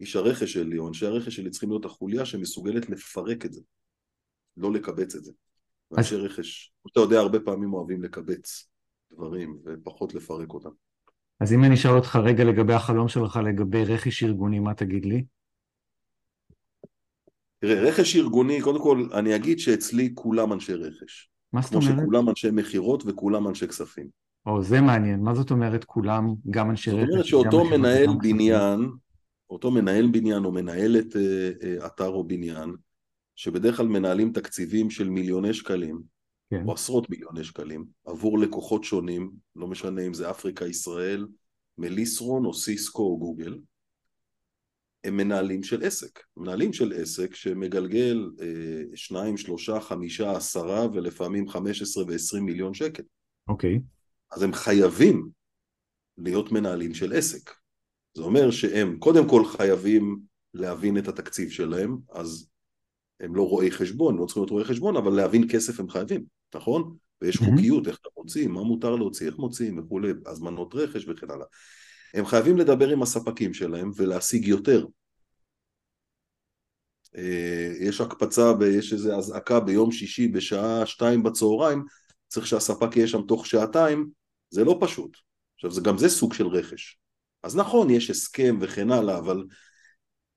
איש 0.00 0.16
הרכש 0.16 0.52
שלי, 0.52 0.78
או 0.78 0.88
אנשי 0.88 1.06
הרכש 1.06 1.36
שלי 1.36 1.50
צריכים 1.50 1.70
להיות 1.70 1.84
החוליה 1.84 2.24
שמסוגלת 2.24 2.90
לפרק 2.90 3.44
את 3.44 3.52
זה, 3.52 3.60
לא 4.56 4.72
לקבץ 4.72 5.14
את 5.14 5.24
זה. 5.24 5.32
ואנשי 5.90 6.14
אז... 6.14 6.20
רכש, 6.20 6.72
שאתה 6.88 7.00
יודע, 7.00 7.20
הרבה 7.20 7.40
פעמים 7.40 7.74
אוהבים 7.74 8.02
לקבץ 8.02 8.68
דברים 9.12 9.58
ופחות 9.64 10.14
לפרק 10.14 10.52
אותם. 10.54 10.70
אז 11.40 11.52
אם 11.52 11.64
אני 11.64 11.74
אשאל 11.74 11.90
אותך 11.90 12.16
רגע 12.24 12.44
לגבי 12.44 12.72
החלום 12.72 13.08
שלך 13.08 13.36
לגבי 13.44 13.84
רכש 13.84 14.24
ארגוני, 14.24 14.58
מה 14.58 14.74
תגיד 14.74 15.04
לי? 15.04 15.24
תראה, 17.58 17.82
רכש 17.82 18.16
ארגוני, 18.16 18.60
קודם 18.60 18.82
כל, 18.82 19.08
אני 19.14 19.36
אגיד 19.36 19.58
שאצלי 19.58 20.10
כולם 20.14 20.52
אנשי 20.52 20.74
רכש. 20.74 21.30
מה 21.52 21.62
זאת 21.62 21.74
אומרת? 21.74 21.90
כמו 21.90 22.00
שכולם 22.00 22.28
אנשי 22.28 22.50
מכירות 22.52 23.02
וכולם 23.06 23.48
אנשי 23.48 23.68
כספים. 23.68 24.06
או, 24.46 24.62
זה 24.62 24.80
מעניין. 24.80 25.20
מה 25.20 25.34
זאת 25.34 25.50
אומרת 25.50 25.84
כולם, 25.84 26.34
גם 26.50 26.70
אנשי 26.70 26.90
רכש? 26.90 27.00
זאת 27.00 27.10
אומרת 27.10 27.24
שאותו 27.24 27.64
מנהל 27.64 28.08
בניין, 28.22 28.90
אותו 29.50 29.70
מנהל 29.70 30.06
בניין 30.06 30.44
או 30.44 30.52
מנהלת 30.52 31.16
אה, 31.16 31.50
אה, 31.62 31.86
אתר 31.86 32.08
או 32.08 32.26
בניין, 32.26 32.74
שבדרך 33.36 33.76
כלל 33.76 33.86
מנהלים 33.86 34.32
תקציבים 34.32 34.90
של 34.90 35.08
מיליוני 35.08 35.54
שקלים, 35.54 36.02
כן. 36.50 36.64
או 36.66 36.72
עשרות 36.72 37.10
מיליוני 37.10 37.44
שקלים, 37.44 37.86
עבור 38.04 38.38
לקוחות 38.38 38.84
שונים, 38.84 39.32
לא 39.56 39.66
משנה 39.66 40.02
אם 40.02 40.14
זה 40.14 40.30
אפריקה, 40.30 40.66
ישראל, 40.66 41.26
מליסרון 41.78 42.44
או 42.44 42.54
סיסקו 42.54 43.02
או 43.02 43.18
גוגל, 43.18 43.58
הם 45.04 45.16
מנהלים 45.16 45.62
של 45.62 45.82
עסק. 45.82 46.22
מנהלים 46.36 46.72
של 46.72 46.92
עסק 46.92 47.34
שמגלגל 47.34 48.30
אה, 48.40 48.82
שניים, 48.94 49.36
שלושה, 49.36 49.80
חמישה, 49.80 50.36
עשרה 50.36 50.86
ולפעמים 50.92 51.48
חמש 51.48 51.82
עשרה 51.82 52.04
ועשרים 52.08 52.44
מיליון 52.44 52.74
שקל. 52.74 53.02
אוקיי. 53.48 53.80
אז 54.32 54.42
הם 54.42 54.52
חייבים 54.52 55.28
להיות 56.18 56.52
מנהלים 56.52 56.94
של 56.94 57.12
עסק. 57.12 57.50
זה 58.14 58.22
אומר 58.22 58.50
שהם 58.50 58.98
קודם 58.98 59.28
כל 59.28 59.44
חייבים 59.44 60.20
להבין 60.54 60.98
את 60.98 61.08
התקציב 61.08 61.50
שלהם, 61.50 61.96
אז 62.10 62.48
הם 63.20 63.36
לא 63.36 63.48
רואי 63.48 63.70
חשבון, 63.70 64.16
לא 64.18 64.26
צריכים 64.26 64.42
להיות 64.42 64.50
רואי 64.50 64.64
חשבון, 64.64 64.96
אבל 64.96 65.12
להבין 65.12 65.48
כסף 65.48 65.80
הם 65.80 65.88
חייבים, 65.88 66.24
נכון? 66.54 66.96
ויש 67.22 67.36
חוקיות, 67.36 67.88
איך 67.88 67.98
אתה 68.00 68.08
מוציא, 68.16 68.48
מה 68.48 68.62
מותר 68.62 68.96
להוציא, 68.96 69.26
איך 69.26 69.38
מוציאים 69.38 69.78
וכולי, 69.78 70.12
הזמנות 70.26 70.74
רכש 70.74 71.08
וכן 71.08 71.30
הלאה. 71.30 71.46
הם 72.14 72.26
חייבים 72.26 72.56
לדבר 72.56 72.88
עם 72.88 73.02
הספקים 73.02 73.54
שלהם 73.54 73.90
ולהשיג 73.96 74.48
יותר. 74.48 74.86
אה, 77.16 77.72
יש 77.80 78.00
הקפצה, 78.00 78.52
יש 78.78 78.92
איזו 78.92 79.18
אזעקה 79.18 79.60
ביום 79.60 79.92
שישי 79.92 80.28
בשעה 80.28 80.86
שתיים 80.86 81.22
בצהריים, 81.22 81.84
צריך 82.28 82.46
שהספק 82.46 82.96
יהיה 82.96 83.08
שם 83.08 83.22
תוך 83.22 83.46
שעתיים, 83.46 84.10
זה 84.50 84.64
לא 84.64 84.78
פשוט. 84.80 85.16
עכשיו, 85.54 85.70
זה, 85.70 85.80
גם 85.80 85.98
זה 85.98 86.08
סוג 86.08 86.34
של 86.34 86.46
רכש. 86.46 86.98
אז 87.42 87.56
נכון, 87.56 87.90
יש 87.90 88.10
הסכם 88.10 88.58
וכן 88.60 88.90
הלאה, 88.90 89.18
אבל 89.18 89.44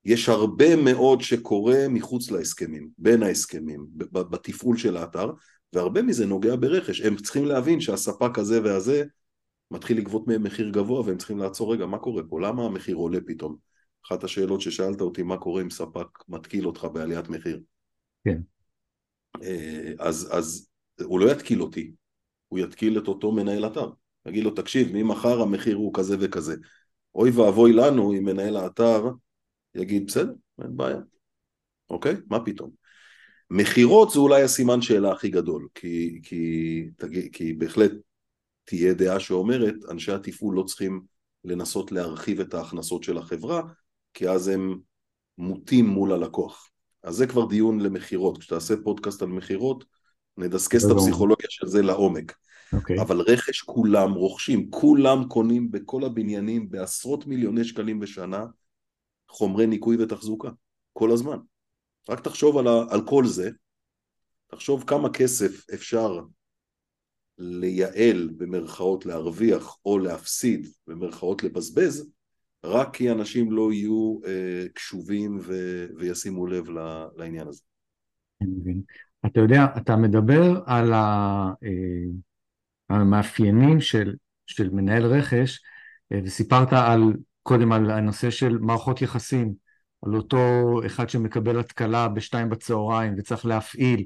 יש 0.04 0.28
הרבה 0.28 0.76
מאוד 0.76 1.20
שקורה 1.20 1.88
מחוץ 1.88 2.30
להסכמים, 2.30 2.88
בין 2.98 3.22
ההסכמים, 3.22 3.86
בתפעול 4.10 4.76
של 4.76 4.96
האתר, 4.96 5.30
והרבה 5.72 6.02
מזה 6.02 6.26
נוגע 6.26 6.56
ברכש. 6.56 7.00
הם 7.00 7.16
צריכים 7.16 7.44
להבין 7.44 7.80
שהספק 7.80 8.38
הזה 8.38 8.62
והזה 8.62 9.04
מתחיל 9.70 9.98
לגבות 9.98 10.26
מהם 10.26 10.42
מחיר 10.42 10.70
גבוה 10.70 11.06
והם 11.06 11.16
צריכים 11.16 11.38
לעצור 11.38 11.72
רגע, 11.72 11.86
מה 11.86 11.98
קורה 11.98 12.22
פה? 12.28 12.40
למה 12.40 12.64
המחיר 12.64 12.96
עולה 12.96 13.18
פתאום? 13.26 13.56
אחת 14.06 14.24
השאלות 14.24 14.60
ששאלת 14.60 15.00
אותי, 15.00 15.22
מה 15.22 15.36
קורה 15.36 15.62
אם 15.62 15.70
ספק 15.70 16.06
מתקיל 16.28 16.66
אותך 16.66 16.86
בעליית 16.92 17.28
מחיר? 17.28 17.60
כן. 18.24 18.40
אה, 19.42 19.92
אז, 19.98 20.28
אז 20.32 20.68
הוא 21.04 21.20
לא 21.20 21.32
יתקיל 21.32 21.62
אותי, 21.62 21.92
הוא 22.48 22.58
יתקיל 22.58 22.98
את 22.98 23.08
אותו 23.08 23.32
מנהל 23.32 23.66
אתר. 23.66 23.90
יגיד 24.26 24.44
לו, 24.44 24.50
תקשיב, 24.50 24.88
ממחר 24.92 25.40
המחיר 25.42 25.76
הוא 25.76 25.94
כזה 25.94 26.16
וכזה. 26.20 26.56
אוי 27.14 27.30
ואבוי 27.30 27.72
לנו 27.72 28.12
אם 28.12 28.24
מנהל 28.24 28.56
האתר 28.56 29.10
יגיד, 29.74 30.06
בסדר, 30.06 30.32
אין 30.62 30.76
בעיה. 30.76 31.00
אוקיי? 31.90 32.14
מה 32.30 32.44
פתאום? 32.44 32.70
מכירות 33.50 34.10
זה 34.10 34.18
אולי 34.18 34.42
הסימן 34.42 34.82
שאלה 34.82 35.12
הכי 35.12 35.28
גדול, 35.28 35.68
כי, 35.74 36.20
כי, 36.22 36.84
כי, 37.32 37.52
בהחלט 37.52 37.92
תהיה 38.64 38.94
דעה 38.94 39.20
שאומרת, 39.20 39.74
אנשי 39.90 40.12
התפעול 40.12 40.56
לא 40.56 40.62
צריכים 40.62 41.00
לנסות 41.44 41.92
להרחיב 41.92 42.40
את 42.40 42.54
ההכנסות 42.54 43.04
של 43.04 43.18
החברה, 43.18 43.62
כי 44.14 44.28
אז 44.28 44.48
הם 44.48 44.78
מוטים 45.38 45.86
מול 45.86 46.12
הלקוח. 46.12 46.70
אז 47.02 47.14
זה 47.14 47.26
כבר 47.26 47.46
דיון 47.46 47.80
למכירות, 47.80 48.38
כשתעשה 48.38 48.74
פודקאסט 48.84 49.22
על 49.22 49.28
מכירות, 49.28 49.84
נדסקס 50.36 50.86
את 50.86 50.90
הפסיכולוגיה 50.90 51.46
של 51.50 51.66
זה 51.66 51.82
לעומק. 51.82 52.32
Okay. 52.32 52.76
אוקיי. 52.76 53.00
אבל 53.00 53.20
רכש 53.20 53.60
כולם 53.60 54.12
רוכשים, 54.12 54.70
כולם 54.70 55.24
קונים 55.28 55.70
בכל 55.70 56.04
הבניינים 56.04 56.70
בעשרות 56.70 57.26
מיליוני 57.26 57.64
שקלים 57.64 58.00
בשנה 58.00 58.44
חומרי 59.30 59.66
ניקוי 59.66 60.02
ותחזוקה, 60.02 60.50
כל 60.92 61.10
הזמן. 61.10 61.38
רק 62.08 62.20
תחשוב 62.20 62.58
על, 62.58 62.66
ה, 62.66 62.84
על 62.90 63.06
כל 63.06 63.26
זה, 63.26 63.50
תחשוב 64.46 64.84
כמה 64.86 65.08
כסף 65.12 65.70
אפשר 65.74 66.20
לייעל 67.38 68.30
במרכאות 68.36 69.06
להרוויח 69.06 69.78
או 69.84 69.98
להפסיד 69.98 70.66
במרכאות 70.86 71.42
לבזבז 71.42 72.10
רק 72.64 72.96
כי 72.96 73.10
אנשים 73.10 73.52
לא 73.52 73.72
יהיו 73.72 74.18
אה, 74.26 74.64
קשובים 74.74 75.38
ו, 75.42 75.54
וישימו 75.96 76.46
לב 76.46 76.64
לעניין 77.16 77.48
הזה. 77.48 77.62
אני 78.40 78.50
מבין. 78.50 78.82
אתה 79.26 79.40
יודע, 79.40 79.64
אתה 79.76 79.96
מדבר 79.96 80.62
על, 80.66 80.92
אה, 80.92 81.50
המאפיינים 82.88 83.80
של, 83.80 84.14
של 84.46 84.70
מנהל 84.70 85.06
רכש 85.06 85.60
אה, 86.12 86.20
וסיפרת 86.24 86.72
על, 86.72 87.00
קודם 87.42 87.72
על 87.72 87.90
הנושא 87.90 88.30
של 88.30 88.58
מערכות 88.58 89.02
יחסים, 89.02 89.54
על 90.02 90.16
אותו 90.16 90.38
אחד 90.86 91.08
שמקבל 91.10 91.60
התקלה 91.60 92.08
בשתיים 92.08 92.50
בצהריים 92.50 93.14
וצריך 93.18 93.46
להפעיל. 93.46 94.04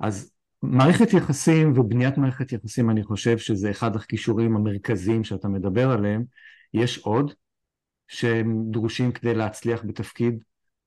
אז 0.00 0.30
מערכת 0.62 1.12
יחסים 1.12 1.78
ובניית 1.78 2.18
מערכת 2.18 2.52
יחסים, 2.52 2.90
אני 2.90 3.04
חושב 3.04 3.38
שזה 3.38 3.70
אחד 3.70 3.96
הכישורים 3.96 4.56
המרכזיים 4.56 5.24
שאתה 5.24 5.48
מדבר 5.48 5.90
עליהם. 5.90 6.24
יש 6.74 6.98
עוד 6.98 7.32
שהם 8.08 8.62
דרושים 8.70 9.12
כדי 9.12 9.34
להצליח 9.34 9.84
בתפקיד 9.84 10.38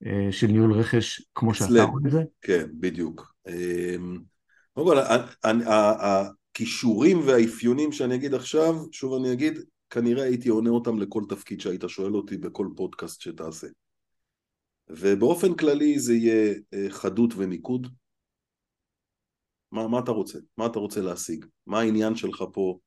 אה, 0.06 0.32
של 0.32 0.48
ניהול 0.48 0.74
רכש 0.74 1.22
כמו 1.36 1.54
שאתה 1.54 1.84
רואה 1.84 2.02
את 2.06 2.12
זה? 2.12 2.24
כן, 2.42 2.66
בדיוק. 2.80 3.34
אמ, 3.48 4.20
קודם 4.74 4.88
כל, 4.88 4.98
הכישורים 6.54 7.20
והאפיונים 7.26 7.92
שאני 7.92 8.16
אגיד 8.16 8.34
עכשיו, 8.34 8.76
שוב 8.92 9.14
אני 9.14 9.34
אגיד, 9.34 9.60
כנראה 9.90 10.24
הייתי 10.24 10.50
עונה 10.50 10.70
אותם 10.70 11.00
לכל 11.00 11.24
תפקיד 11.30 11.62
שהיית 11.62 11.84
שואל 11.88 12.16
אותי 12.16 12.38
בכל 12.38 12.68
פודקאסט 12.76 13.22
שתעשה. 13.22 13.68
ובאופן 14.90 15.54
כללי 15.54 16.00
זה 16.00 16.14
יהיה 16.14 16.56
אה, 16.74 16.86
חדות 16.90 17.34
ומיקוד, 17.38 17.88
מה, 19.72 19.88
מה 19.88 20.00
אתה 20.00 20.12
רוצה? 20.12 20.40
מה 20.58 20.66
אתה 20.66 20.80
רוצה 20.80 21.02
להשיג? 21.02 21.46
מה 21.66 21.80
העניין 21.80 22.16
שלך 22.16 22.44
פה? 22.54 22.80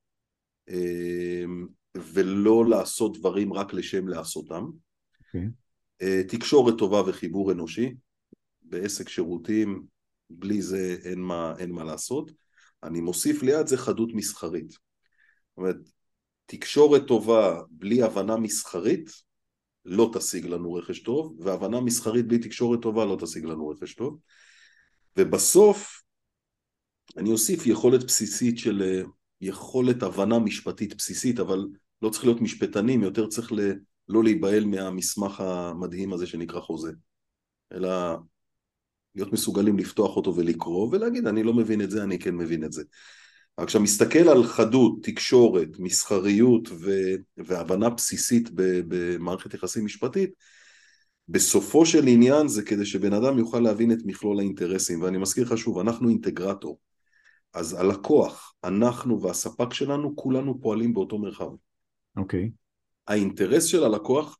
אמ, 0.68 1.66
ולא 1.96 2.64
לעשות 2.68 3.18
דברים 3.18 3.52
רק 3.52 3.74
לשם 3.74 4.08
לעשותם. 4.08 4.64
Okay. 4.64 5.26
אוקיי. 5.26 5.48
אה, 6.02 6.22
תקשורת 6.28 6.78
טובה 6.78 7.02
וחיבור 7.06 7.52
אנושי. 7.52 7.94
בעסק 8.62 9.08
שירותים, 9.08 9.86
בלי 10.30 10.62
זה 10.62 10.96
אין 11.04 11.20
מה, 11.20 11.54
אין 11.58 11.70
מה 11.72 11.84
לעשות. 11.84 12.30
אני 12.82 13.00
מוסיף 13.00 13.42
ליד 13.42 13.66
זה 13.66 13.76
חדות 13.76 14.10
מסחרית. 14.14 14.70
זאת 14.70 15.56
אומרת, 15.56 15.76
תקשורת 16.56 17.06
טובה 17.06 17.60
בלי 17.70 18.02
הבנה 18.02 18.36
מסחרית 18.36 19.10
לא 19.84 20.10
תשיג 20.14 20.46
לנו 20.46 20.74
רכש 20.74 21.00
טוב, 21.00 21.36
והבנה 21.40 21.80
מסחרית 21.80 22.28
בלי 22.28 22.38
תקשורת 22.38 22.82
טובה 22.82 23.04
לא 23.04 23.16
תשיג 23.20 23.44
לנו 23.44 23.68
רכש 23.68 23.94
טוב. 23.94 24.18
ובסוף 25.16 26.02
אני 27.16 27.32
אוסיף 27.32 27.66
יכולת 27.66 28.04
בסיסית 28.04 28.58
של 28.58 28.82
אה, 28.82 29.02
יכולת 29.40 30.02
הבנה 30.02 30.38
משפטית 30.38 30.96
בסיסית, 30.96 31.40
אבל 31.40 31.66
לא 32.02 32.10
צריך 32.10 32.24
להיות 32.24 32.40
משפטנים, 32.40 33.02
יותר 33.02 33.26
צריך 33.26 33.52
ל... 33.52 33.60
לא 34.08 34.24
להיבהל 34.24 34.64
מהמסמך 34.64 35.40
המדהים 35.40 36.12
הזה 36.12 36.26
שנקרא 36.26 36.60
חוזה, 36.60 36.92
אלא 37.72 37.90
להיות 39.14 39.32
מסוגלים 39.32 39.78
לפתוח 39.78 40.16
אותו 40.16 40.36
ולקרוא 40.36 40.88
ולהגיד 40.92 41.26
אני 41.26 41.42
לא 41.42 41.54
מבין 41.54 41.80
את 41.80 41.90
זה, 41.90 42.02
אני 42.02 42.18
כן 42.18 42.34
מבין 42.34 42.64
את 42.64 42.72
זה. 42.72 42.82
אבל 43.58 43.66
כשאתה 43.66 43.82
מסתכל 43.82 44.28
על 44.28 44.44
חדות, 44.44 44.92
תקשורת, 45.02 45.68
מסחריות 45.78 46.68
ו... 46.70 46.90
והבנה 47.36 47.90
בסיסית 47.90 48.50
במערכת 48.88 49.54
יחסים 49.54 49.84
משפטית, 49.84 50.30
בסופו 51.28 51.86
של 51.86 52.06
עניין 52.06 52.48
זה 52.48 52.62
כדי 52.62 52.86
שבן 52.86 53.12
אדם 53.12 53.38
יוכל 53.38 53.60
להבין 53.60 53.92
את 53.92 53.98
מכלול 54.04 54.38
האינטרסים, 54.38 55.02
ואני 55.02 55.18
מזכיר 55.18 55.44
לך 55.44 55.58
שוב, 55.58 55.78
אנחנו 55.78 56.08
אינטגרטור. 56.08 56.78
אז 57.54 57.72
הלקוח, 57.72 58.54
אנחנו 58.64 59.22
והספק 59.22 59.74
שלנו, 59.74 60.16
כולנו 60.16 60.60
פועלים 60.60 60.94
באותו 60.94 61.18
מרחב. 61.18 61.50
אוקיי. 62.16 62.44
Okay. 62.44 62.50
האינטרס 63.06 63.64
של 63.64 63.84
הלקוח 63.84 64.38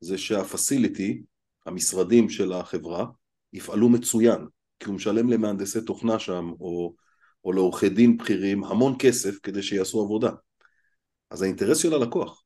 זה 0.00 0.18
שהפסיליטי, 0.18 1.22
המשרדים 1.66 2.28
של 2.28 2.52
החברה, 2.52 3.06
יפעלו 3.52 3.88
מצוין, 3.88 4.46
כי 4.78 4.86
הוא 4.86 4.94
משלם 4.94 5.28
למהנדסי 5.28 5.80
תוכנה 5.80 6.18
שם, 6.18 6.50
או, 6.60 6.94
או 7.44 7.52
לעורכי 7.52 7.88
דין 7.88 8.16
בכירים, 8.16 8.64
המון 8.64 8.94
כסף 8.98 9.38
כדי 9.42 9.62
שיעשו 9.62 10.02
עבודה. 10.02 10.30
אז 11.30 11.42
האינטרס 11.42 11.78
של 11.78 11.94
הלקוח, 11.94 12.44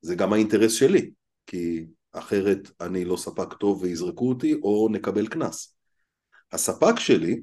זה 0.00 0.14
גם 0.14 0.32
האינטרס 0.32 0.72
שלי, 0.72 1.10
כי 1.46 1.86
אחרת 2.12 2.70
אני 2.80 3.04
לא 3.04 3.16
ספק 3.16 3.52
טוב 3.52 3.82
ויזרקו 3.82 4.28
אותי 4.28 4.54
או 4.54 4.88
נקבל 4.92 5.26
קנס. 5.26 5.76
הספק 6.52 6.98
שלי, 6.98 7.40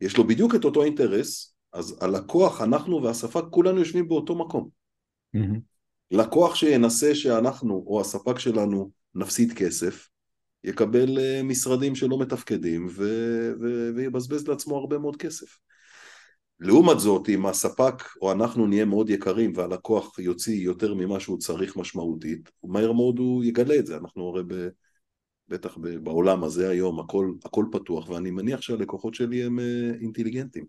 יש 0.00 0.16
לו 0.16 0.26
בדיוק 0.26 0.54
את 0.54 0.64
אותו 0.64 0.84
אינטרס, 0.84 1.54
אז 1.72 1.98
הלקוח, 2.00 2.60
אנחנו 2.60 3.02
והספק, 3.02 3.42
כולנו 3.50 3.78
יושבים 3.78 4.08
באותו 4.08 4.34
מקום. 4.34 4.68
Mm-hmm. 5.36 5.58
לקוח 6.10 6.54
שינסה 6.54 7.14
שאנחנו 7.14 7.84
או 7.86 8.00
הספק 8.00 8.38
שלנו 8.38 8.90
נפסיד 9.14 9.52
כסף, 9.52 10.08
יקבל 10.64 11.18
אה, 11.18 11.42
משרדים 11.42 11.94
שלא 11.94 12.18
מתפקדים 12.18 12.86
ו- 12.90 13.52
ו- 13.60 13.90
ויבזבז 13.96 14.48
לעצמו 14.48 14.76
הרבה 14.76 14.98
מאוד 14.98 15.16
כסף. 15.16 15.58
לעומת 16.62 17.00
זאת, 17.00 17.28
אם 17.28 17.46
הספק 17.46 18.02
או 18.22 18.32
אנחנו 18.32 18.66
נהיה 18.66 18.84
מאוד 18.84 19.10
יקרים 19.10 19.52
והלקוח 19.56 20.18
יוציא 20.18 20.64
יותר 20.64 20.94
ממה 20.94 21.20
שהוא 21.20 21.38
צריך 21.38 21.76
משמעותית, 21.76 22.50
מהר 22.64 22.92
מאוד 22.92 23.18
הוא 23.18 23.44
יגלה 23.44 23.78
את 23.78 23.86
זה. 23.86 23.96
אנחנו 23.96 24.28
הרי 24.28 24.42
ב, 24.46 24.68
בטח 25.48 25.78
בעולם 26.02 26.44
הזה 26.44 26.68
היום 26.68 27.00
הכל, 27.00 27.32
הכל 27.44 27.64
פתוח, 27.72 28.08
ואני 28.08 28.30
מניח 28.30 28.60
שהלקוחות 28.60 29.14
שלי 29.14 29.44
הם 29.44 29.58
אה, 29.58 29.90
אינטליגנטים. 30.00 30.64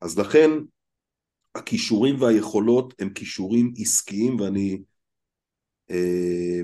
אז 0.00 0.18
לכן 0.18 0.50
הכישורים 1.54 2.20
והיכולות 2.20 2.94
הם 2.98 3.10
כישורים 3.10 3.72
עסקיים, 3.76 4.40
ואני 4.40 4.82
אה, 5.90 6.60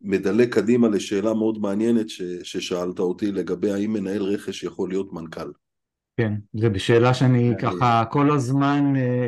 מדלג 0.00 0.54
קדימה 0.54 0.88
לשאלה 0.88 1.34
מאוד 1.34 1.58
מעניינת 1.58 2.08
ש, 2.08 2.22
ששאלת 2.22 2.98
אותי 2.98 3.32
לגבי 3.32 3.70
האם 3.70 3.92
מנהל 3.92 4.22
רכש 4.22 4.62
יכול 4.62 4.88
להיות 4.88 5.12
מנכ"ל. 5.12 5.63
כן, 6.16 6.32
זו 6.54 6.68
שאלה 6.78 7.14
שאני 7.14 7.52
ככה 7.62 8.04
כל 8.10 8.30
הזמן 8.30 8.96
אה, 8.96 9.26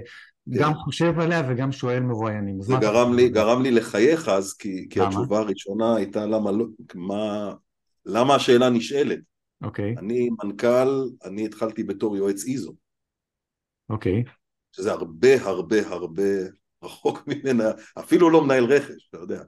גם 0.49 0.72
כן. 0.72 0.79
חושב 0.79 1.20
עליה 1.20 1.42
וגם 1.49 1.72
שואל 1.72 2.01
מרואיינים. 2.01 2.62
זה 2.62 2.75
גרם 2.81 3.14
לי, 3.14 3.29
גרם 3.29 3.62
לי 3.62 3.70
לחייך 3.70 4.29
אז, 4.29 4.53
כי, 4.53 4.87
כי 4.90 5.01
התשובה 5.01 5.38
הראשונה 5.38 5.96
הייתה 5.96 6.27
למה, 6.27 6.53
לא, 6.53 6.66
מה, 6.94 7.53
למה 8.07 8.35
השאלה 8.35 8.70
נשאלת. 8.70 9.18
אוקיי. 9.62 9.94
אני 9.99 10.31
מנכ"ל, 10.44 11.09
אני 11.25 11.44
התחלתי 11.44 11.83
בתור 11.83 12.16
יועץ 12.16 12.44
איזו. 12.46 12.75
אוקיי. 13.90 14.25
שזה 14.72 14.92
הרבה 14.92 15.42
הרבה 15.42 15.88
הרבה 15.88 16.22
רחוק 16.83 17.22
ממנה, 17.29 17.64
אפילו 17.99 18.31
לא 18.31 18.44
מנהל 18.44 18.64
רכש, 18.64 19.09
אתה 19.11 19.18
יודע. 19.18 19.42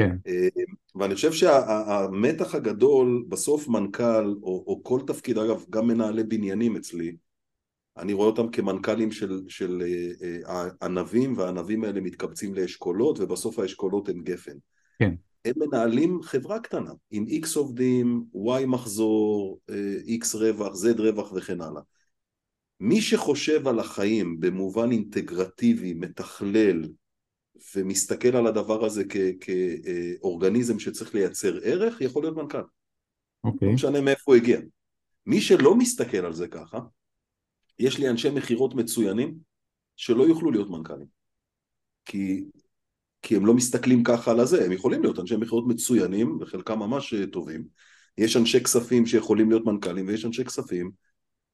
כן. 0.00 0.16
אה, 0.26 0.48
ואני 0.94 1.14
חושב 1.14 1.32
שהמתח 1.32 2.54
הגדול, 2.54 3.24
בסוף 3.28 3.68
מנכ"ל, 3.68 4.34
או, 4.42 4.64
או 4.66 4.80
כל 4.84 5.00
תפקיד, 5.06 5.38
אגב, 5.38 5.64
גם 5.70 5.86
מנהלי 5.86 6.24
בניינים 6.24 6.76
אצלי, 6.76 7.16
אני 7.96 8.12
רואה 8.12 8.26
אותם 8.26 8.50
כמנכ"לים 8.50 9.12
של, 9.12 9.40
של 9.48 9.82
אה, 9.82 10.38
אה, 10.54 10.68
ענבים, 10.82 11.36
והענבים 11.36 11.84
האלה 11.84 12.00
מתקבצים 12.00 12.54
לאשכולות, 12.54 13.20
ובסוף 13.20 13.58
האשכולות 13.58 14.08
הם 14.08 14.22
גפן. 14.22 14.56
כן. 14.98 15.14
הם 15.44 15.52
מנהלים 15.56 16.22
חברה 16.22 16.60
קטנה, 16.60 16.92
עם 17.10 17.24
X 17.24 17.46
עובדים, 17.56 18.24
Y 18.34 18.66
מחזור, 18.66 19.60
X 20.20 20.36
רווח, 20.36 20.72
Z 20.72 21.00
רווח 21.00 21.32
וכן 21.32 21.60
הלאה. 21.60 21.82
מי 22.80 23.00
שחושב 23.00 23.68
על 23.68 23.78
החיים 23.78 24.40
במובן 24.40 24.90
אינטגרטיבי, 24.92 25.94
מתכלל, 25.94 26.82
ומסתכל 27.76 28.36
על 28.36 28.46
הדבר 28.46 28.84
הזה 28.84 29.02
כאורגניזם 29.40 30.78
שצריך 30.78 31.14
לייצר 31.14 31.58
ערך, 31.62 32.00
יכול 32.00 32.22
להיות 32.22 32.36
מנכ"ל. 32.36 32.62
אוקיי. 33.44 33.68
לא 33.68 33.74
משנה 33.74 34.00
מאיפה 34.00 34.22
הוא 34.32 34.36
הגיע. 34.36 34.60
מי 35.26 35.40
שלא 35.40 35.74
מסתכל 35.74 36.18
על 36.18 36.32
זה 36.32 36.48
ככה, 36.48 36.78
יש 37.78 37.98
לי 37.98 38.08
אנשי 38.08 38.30
מכירות 38.30 38.74
מצוינים 38.74 39.34
שלא 39.96 40.22
יוכלו 40.22 40.50
להיות 40.50 40.70
מנכ"לים. 40.70 41.06
כי, 42.04 42.44
כי 43.22 43.36
הם 43.36 43.46
לא 43.46 43.54
מסתכלים 43.54 44.04
ככה 44.04 44.30
על 44.30 44.40
הזה, 44.40 44.64
הם 44.64 44.72
יכולים 44.72 45.02
להיות 45.02 45.18
אנשי 45.18 45.36
מכירות 45.36 45.64
מצוינים, 45.68 46.38
וחלקם 46.40 46.78
ממש 46.78 47.14
טובים. 47.32 47.64
יש 48.18 48.36
אנשי 48.36 48.64
כספים 48.64 49.06
שיכולים 49.06 49.50
להיות 49.50 49.64
מנכ"לים, 49.64 50.08
ויש 50.08 50.24
אנשי 50.24 50.44
כספים 50.44 50.90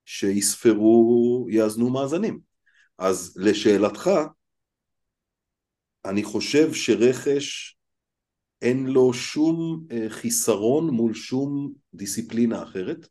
שיספרו, 0.05 1.47
יאזנו 1.51 1.91
מאזנים. 1.91 2.41
אז 2.99 3.37
לשאלתך, 3.37 4.11
אני 6.09 6.25
חושב 6.25 6.73
שרכש 6.73 7.77
אין 8.63 8.87
לו 8.87 9.13
שום 9.13 9.87
אה, 9.91 10.07
חיסרון 10.09 10.91
מול 10.91 11.15
שום 11.15 11.73
דיסציפלינה 11.95 12.63
אחרת. 12.63 13.05
Okay. 13.05 13.09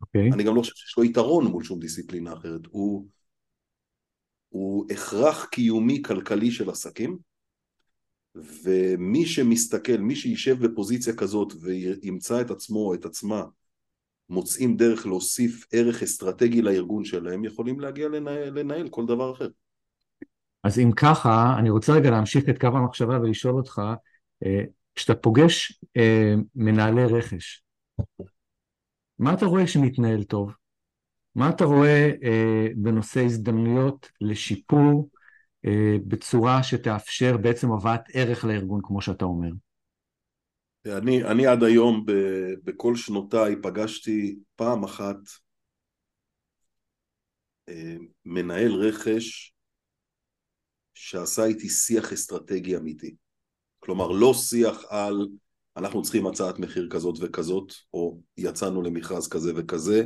אוקיי. 0.00 0.32
אני 0.32 0.44
גם 0.44 0.56
לא 0.56 0.60
חושב 0.60 0.74
שיש 0.74 0.96
לו 0.96 1.04
יתרון 1.04 1.46
מול 1.46 1.64
שום 1.64 1.78
דיסציפלינה 1.78 2.32
אחרת. 2.32 2.60
הוא, 2.70 3.06
הוא 4.48 4.86
הכרח 4.90 5.44
קיומי 5.44 6.02
כלכלי 6.02 6.50
של 6.50 6.70
עסקים, 6.70 7.18
ומי 8.34 9.26
שמסתכל, 9.26 9.96
מי 9.96 10.16
שישב 10.16 10.66
בפוזיציה 10.66 11.16
כזאת 11.16 11.52
וימצא 11.60 12.40
את 12.40 12.50
עצמו 12.50 12.78
או 12.78 12.94
את 12.94 13.04
עצמה 13.04 13.44
מוצאים 14.28 14.76
דרך 14.76 15.06
להוסיף 15.06 15.66
ערך 15.72 16.02
אסטרטגי 16.02 16.62
לארגון 16.62 17.04
שלהם, 17.04 17.44
יכולים 17.44 17.80
להגיע 17.80 18.08
לנהל, 18.08 18.58
לנהל 18.58 18.88
כל 18.88 19.06
דבר 19.06 19.32
אחר. 19.32 19.48
אז 20.64 20.78
אם 20.78 20.92
ככה, 20.92 21.56
אני 21.58 21.70
רוצה 21.70 21.92
רגע 21.92 22.10
להמשיך 22.10 22.48
את 22.48 22.58
קו 22.60 22.66
המחשבה 22.66 23.20
ולשאול 23.20 23.54
אותך, 23.54 23.82
אה, 24.44 24.62
כשאתה 24.94 25.14
פוגש 25.14 25.80
אה, 25.96 26.34
מנהלי 26.54 27.04
רכש, 27.04 27.62
מה 29.18 29.34
אתה 29.34 29.46
רואה 29.46 29.66
שמתנהל 29.66 30.22
טוב? 30.22 30.52
מה 31.34 31.50
אתה 31.50 31.64
רואה 31.64 32.10
אה, 32.22 32.66
בנושא 32.76 33.20
הזדמנויות 33.20 34.10
לשיפור 34.20 35.10
בצורה 36.06 36.62
שתאפשר 36.62 37.36
בעצם 37.36 37.72
הבאת 37.72 38.00
ערך 38.12 38.44
לארגון, 38.44 38.80
כמו 38.84 39.02
שאתה 39.02 39.24
אומר? 39.24 39.48
אני, 40.86 41.24
אני 41.24 41.46
עד 41.46 41.62
היום 41.62 42.06
ב, 42.06 42.12
בכל 42.64 42.96
שנותיי 42.96 43.56
פגשתי 43.62 44.38
פעם 44.56 44.84
אחת 44.84 45.16
מנהל 48.24 48.72
רכש 48.72 49.54
שעשה 51.00 51.44
איתי 51.44 51.68
שיח 51.68 52.12
אסטרטגי 52.12 52.76
אמיתי. 52.76 53.14
כלומר, 53.78 54.08
לא 54.08 54.34
שיח 54.34 54.84
על 54.88 55.28
אנחנו 55.76 56.02
צריכים 56.02 56.26
הצעת 56.26 56.58
מחיר 56.58 56.88
כזאת 56.90 57.16
וכזאת, 57.20 57.72
או 57.92 58.20
יצאנו 58.36 58.82
למכרז 58.82 59.28
כזה 59.28 59.52
וכזה, 59.56 60.04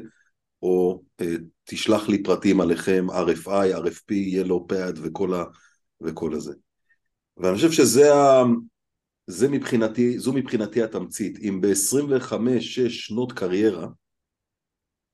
או 0.62 1.02
אה, 1.20 1.34
תשלח 1.64 2.08
לי 2.08 2.22
פרטים 2.22 2.60
עליכם, 2.60 3.06
RFI, 3.10 3.76
RFP, 3.76 4.12
Yellow 4.12 4.72
Pad 4.72 4.98
וכל, 5.02 5.34
ה, 5.34 5.44
וכל 6.00 6.34
הזה. 6.34 6.52
ואני 7.36 7.56
חושב 7.56 7.72
שזה 7.72 8.14
ה... 8.14 8.42
זה 9.26 9.48
מבחינתי, 9.48 10.18
זו 10.18 10.32
מבחינתי 10.32 10.82
התמצית. 10.82 11.38
אם 11.38 11.60
ב-25-6 11.60 12.88
שנות 12.88 13.32
קריירה, 13.32 13.88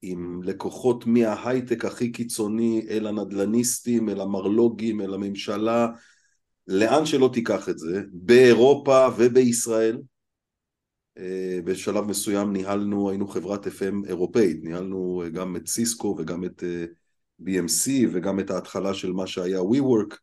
עם 0.03 0.43
לקוחות 0.43 1.07
מההייטק 1.07 1.85
הכי 1.85 2.13
קיצוני 2.13 2.87
אל 2.91 3.07
הנדלניסטים, 3.07 4.09
אל 4.09 4.21
המרלוגים, 4.21 5.01
אל 5.01 5.15
הממשלה, 5.15 5.89
לאן 6.67 7.07
שלא 7.07 7.31
תיקח 7.33 7.69
את 7.69 7.79
זה, 7.79 8.03
באירופה 8.13 9.09
ובישראל. 9.19 9.99
אה, 11.19 11.59
בשלב 11.65 12.05
מסוים 12.05 12.53
ניהלנו, 12.53 13.11
היינו 13.11 13.29
חברת 13.29 13.67
FM 13.67 14.07
אירופאית, 14.07 14.65
ניהלנו 14.65 15.23
אה, 15.25 15.29
גם 15.29 15.57
את 15.57 15.69
סיסקו 15.69 16.17
וגם 16.19 16.45
את 16.45 16.65
אה, 16.65 16.85
BMC 17.43 17.91
וגם 18.13 18.41
את 18.41 18.51
ההתחלה 18.51 18.95
של 18.95 19.13
מה 19.13 19.27
שהיה 19.27 19.61
WeWork. 19.61 20.17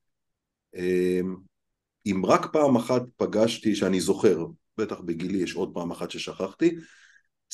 אם 2.05 2.21
רק 2.25 2.53
פעם 2.53 2.75
אחת 2.75 3.01
פגשתי, 3.17 3.75
שאני 3.75 4.01
זוכר, 4.01 4.45
בטח 4.77 4.99
בגילי 4.99 5.37
יש 5.37 5.55
עוד 5.55 5.73
פעם 5.73 5.91
אחת 5.91 6.11
ששכחתי, 6.11 6.75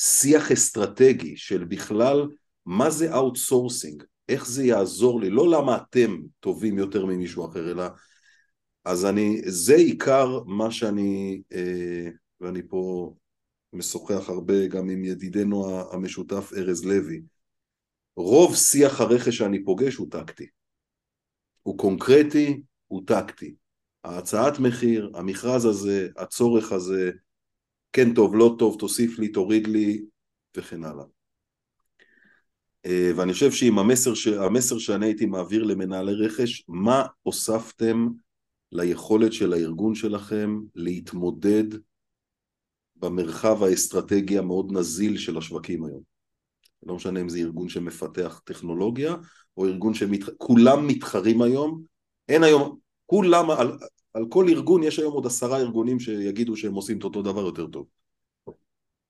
שיח 0.04 0.52
אסטרטגי 0.52 1.36
של 1.36 1.64
בכלל 1.64 2.28
מה 2.66 2.90
זה 2.90 3.14
outsourcing, 3.14 4.04
איך 4.28 4.46
זה 4.46 4.64
יעזור 4.64 5.20
לי, 5.20 5.30
לא 5.30 5.50
למה 5.50 5.76
אתם 5.76 6.18
טובים 6.40 6.78
יותר 6.78 7.06
ממישהו 7.06 7.46
אחר, 7.50 7.70
אלא 7.70 7.84
אז 8.84 9.04
אני, 9.04 9.40
זה 9.46 9.74
עיקר 9.74 10.42
מה 10.46 10.70
שאני, 10.70 11.42
אה, 11.52 12.08
ואני 12.40 12.62
פה 12.68 13.14
משוחח 13.72 14.28
הרבה 14.28 14.66
גם 14.66 14.90
עם 14.90 15.04
ידידנו 15.04 15.80
המשותף 15.92 16.50
ארז 16.56 16.84
לוי, 16.84 17.22
רוב 18.16 18.56
שיח 18.56 19.00
הרכש 19.00 19.36
שאני 19.36 19.64
פוגש 19.64 19.94
הוא 19.94 20.10
טקטי. 20.10 20.46
הוא 21.62 21.78
קונקרטי, 21.78 22.62
הוא 22.88 23.02
טקטי. 23.06 23.54
ההצעת 24.04 24.58
מחיר, 24.58 25.10
המכרז 25.14 25.64
הזה, 25.64 26.08
הצורך 26.16 26.72
הזה, 26.72 27.10
כן 27.92 28.14
טוב, 28.14 28.36
לא 28.36 28.56
טוב, 28.58 28.76
תוסיף 28.78 29.18
לי, 29.18 29.28
תוריד 29.28 29.66
לי, 29.66 30.02
וכן 30.56 30.84
הלאה. 30.84 31.04
אה, 32.86 33.10
ואני 33.16 33.32
חושב 33.32 33.52
שאם 33.52 33.78
המסר, 33.78 34.14
ש... 34.14 34.26
המסר 34.26 34.78
שאני 34.78 35.06
הייתי 35.06 35.26
מעביר 35.26 35.62
למנהלי 35.62 36.14
רכש, 36.14 36.64
מה 36.68 37.06
הוספתם 37.22 38.08
ליכולת 38.72 39.32
של 39.32 39.52
הארגון 39.52 39.94
שלכם 39.94 40.58
להתמודד 40.74 41.64
במרחב 42.96 43.62
האסטרטגי 43.62 44.38
המאוד 44.38 44.72
נזיל 44.72 45.18
של 45.18 45.38
השווקים 45.38 45.84
היום. 45.84 46.02
לא 46.82 46.94
משנה 46.94 47.20
אם 47.20 47.28
זה 47.28 47.38
ארגון 47.38 47.68
שמפתח 47.68 48.40
טכנולוגיה 48.44 49.16
או 49.56 49.66
ארגון 49.66 49.94
שכולם 49.94 50.80
שמת... 50.80 50.96
מתחרים 50.96 51.42
היום, 51.42 51.82
אין 52.28 52.42
היום, 52.42 52.78
כולם, 53.06 53.46
על, 54.14 54.24
כל 54.28 54.46
ארגון 54.48 54.82
יש 54.82 54.98
היום 54.98 55.12
עוד 55.12 55.26
עשרה 55.26 55.58
ארגונים 55.58 56.00
שיגידו 56.00 56.56
שהם 56.56 56.74
עושים 56.74 56.98
את 56.98 57.04
אותו 57.04 57.22
דבר 57.22 57.40
יותר 57.40 57.66
טוב. 57.66 57.86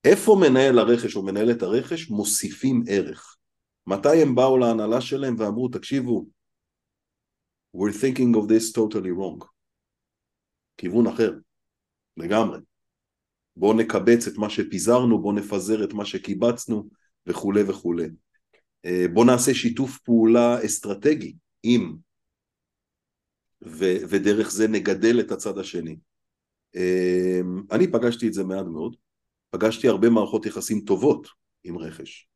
איפה 0.03 0.37
מנהל 0.41 0.79
הרכש 0.79 1.15
או 1.15 1.23
מנהלת 1.23 1.61
הרכש 1.61 2.09
מוסיפים 2.09 2.83
ערך? 2.87 3.37
מתי 3.87 4.21
הם 4.21 4.35
באו 4.35 4.57
להנהלה 4.57 5.01
שלהם 5.01 5.35
ואמרו, 5.39 5.67
תקשיבו, 5.67 6.25
we're 7.77 7.93
thinking 8.01 8.35
of 8.35 8.47
this 8.47 8.75
totally 8.77 9.13
wrong. 9.19 9.45
כיוון 10.77 11.07
אחר, 11.07 11.33
לגמרי. 12.17 12.59
בואו 13.55 13.73
נקבץ 13.73 14.27
את 14.27 14.37
מה 14.37 14.49
שפיזרנו, 14.49 15.21
בואו 15.21 15.33
נפזר 15.33 15.83
את 15.83 15.93
מה 15.93 16.05
שקיבצנו 16.05 16.89
וכולי 17.27 17.63
וכולי. 17.63 18.07
אה, 18.85 19.05
בואו 19.13 19.25
נעשה 19.25 19.53
שיתוף 19.53 19.99
פעולה 19.99 20.65
אסטרטגי 20.65 21.35
עם, 21.63 21.95
ו- 23.65 24.03
ודרך 24.09 24.51
זה 24.51 24.67
נגדל 24.67 25.19
את 25.19 25.31
הצד 25.31 25.57
השני. 25.57 25.97
אה, 26.75 27.41
אני 27.71 27.91
פגשתי 27.91 28.27
את 28.27 28.33
זה 28.33 28.43
מעט 28.43 28.65
מאוד, 28.65 28.95
פגשתי 29.49 29.87
הרבה 29.87 30.09
מערכות 30.09 30.45
יחסים 30.45 30.81
טובות 30.81 31.27
עם 31.63 31.77
רכש, 31.77 32.27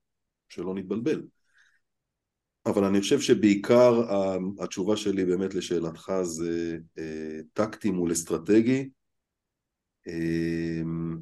שלא 0.49 0.75
נתבלבל. 0.75 1.21
אבל 2.65 2.83
אני 2.83 3.01
חושב 3.01 3.19
שבעיקר 3.19 4.01
התשובה 4.59 4.97
שלי 4.97 5.25
באמת 5.25 5.53
לשאלתך 5.53 6.11
זה 6.21 6.77
אה, 6.97 7.39
טקטי 7.53 7.91
מול 7.91 8.11
אסטרטגי 8.11 8.89
אמ, 10.07 11.17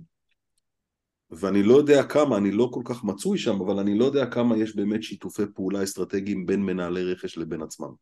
ואני 1.30 1.64
לא 1.64 1.74
יודע 1.78 2.04
כמה, 2.04 2.38
אני 2.38 2.52
לא 2.52 2.70
כל 2.74 2.82
כך 2.86 3.04
מצוי 3.04 3.38
שם, 3.38 3.62
אבל 3.62 3.80
אני 3.80 3.98
לא 3.98 4.06
יודע 4.06 4.26
כמה 4.26 4.58
יש 4.58 4.76
באמת 4.76 5.04
שיתופי 5.04 5.44
פעולה 5.56 5.84
אסטרטגיים 5.84 6.46
בין 6.46 6.62
מנהלי 6.62 7.04
רכש 7.04 7.38
לבין 7.38 7.62
עצמם. 7.62 7.94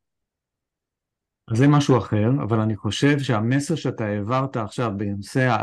זה 1.52 1.68
משהו 1.68 1.98
אחר, 1.98 2.30
אבל 2.44 2.60
אני 2.60 2.76
חושב 2.76 3.20
שהמסר 3.20 3.76
שאתה 3.76 4.06
העברת 4.06 4.58
עכשיו 4.58 4.92
בנושא 4.98 5.56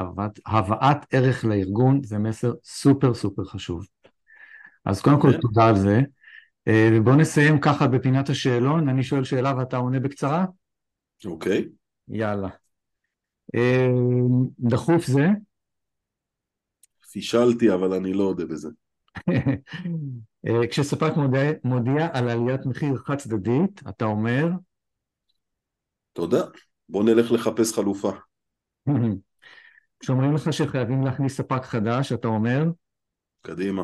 הבאת 0.46 1.06
ערך 1.10 1.44
לארגון 1.44 2.00
זה 2.04 2.18
מסר 2.18 2.52
סופר 2.64 3.14
סופר 3.14 3.44
חשוב. 3.44 3.86
אז 4.84 5.00
קודם 5.00 5.20
כל 5.20 5.32
תודה 5.40 5.68
על 5.68 5.76
זה. 5.76 6.00
אה, 6.68 6.90
ובואו 6.92 7.16
נסיים 7.16 7.60
ככה 7.60 7.86
בפינת 7.86 8.28
השאלון, 8.28 8.88
אני 8.88 9.02
שואל 9.02 9.24
שאלה 9.24 9.54
ואתה 9.58 9.76
עונה 9.76 10.00
בקצרה? 10.00 10.44
אוקיי. 11.24 11.68
יאללה. 12.08 12.48
אה, 13.54 13.88
דחוף 14.58 15.06
זה? 15.06 15.26
פישלתי, 17.12 17.74
אבל 17.74 17.92
אני 17.92 18.12
לא 18.12 18.24
אודה 18.24 18.44
בזה. 18.46 18.68
אה, 20.46 20.66
כשספק 20.70 21.16
מודיע, 21.16 21.50
מודיע 21.64 22.08
על 22.12 22.28
עליית 22.28 22.66
מחיר 22.66 22.96
חד 22.96 23.16
צדדית, 23.16 23.82
אתה 23.88 24.04
אומר? 24.04 24.48
תודה, 26.12 26.42
בוא 26.88 27.04
נלך 27.04 27.32
לחפש 27.32 27.72
חלופה. 27.72 28.10
כשאומרים 30.00 30.34
לך 30.34 30.52
שחייבים 30.52 31.04
להכניס 31.04 31.36
ספק 31.36 31.64
חדש, 31.64 32.12
אתה 32.12 32.28
אומר? 32.28 32.64
קדימה. 33.42 33.82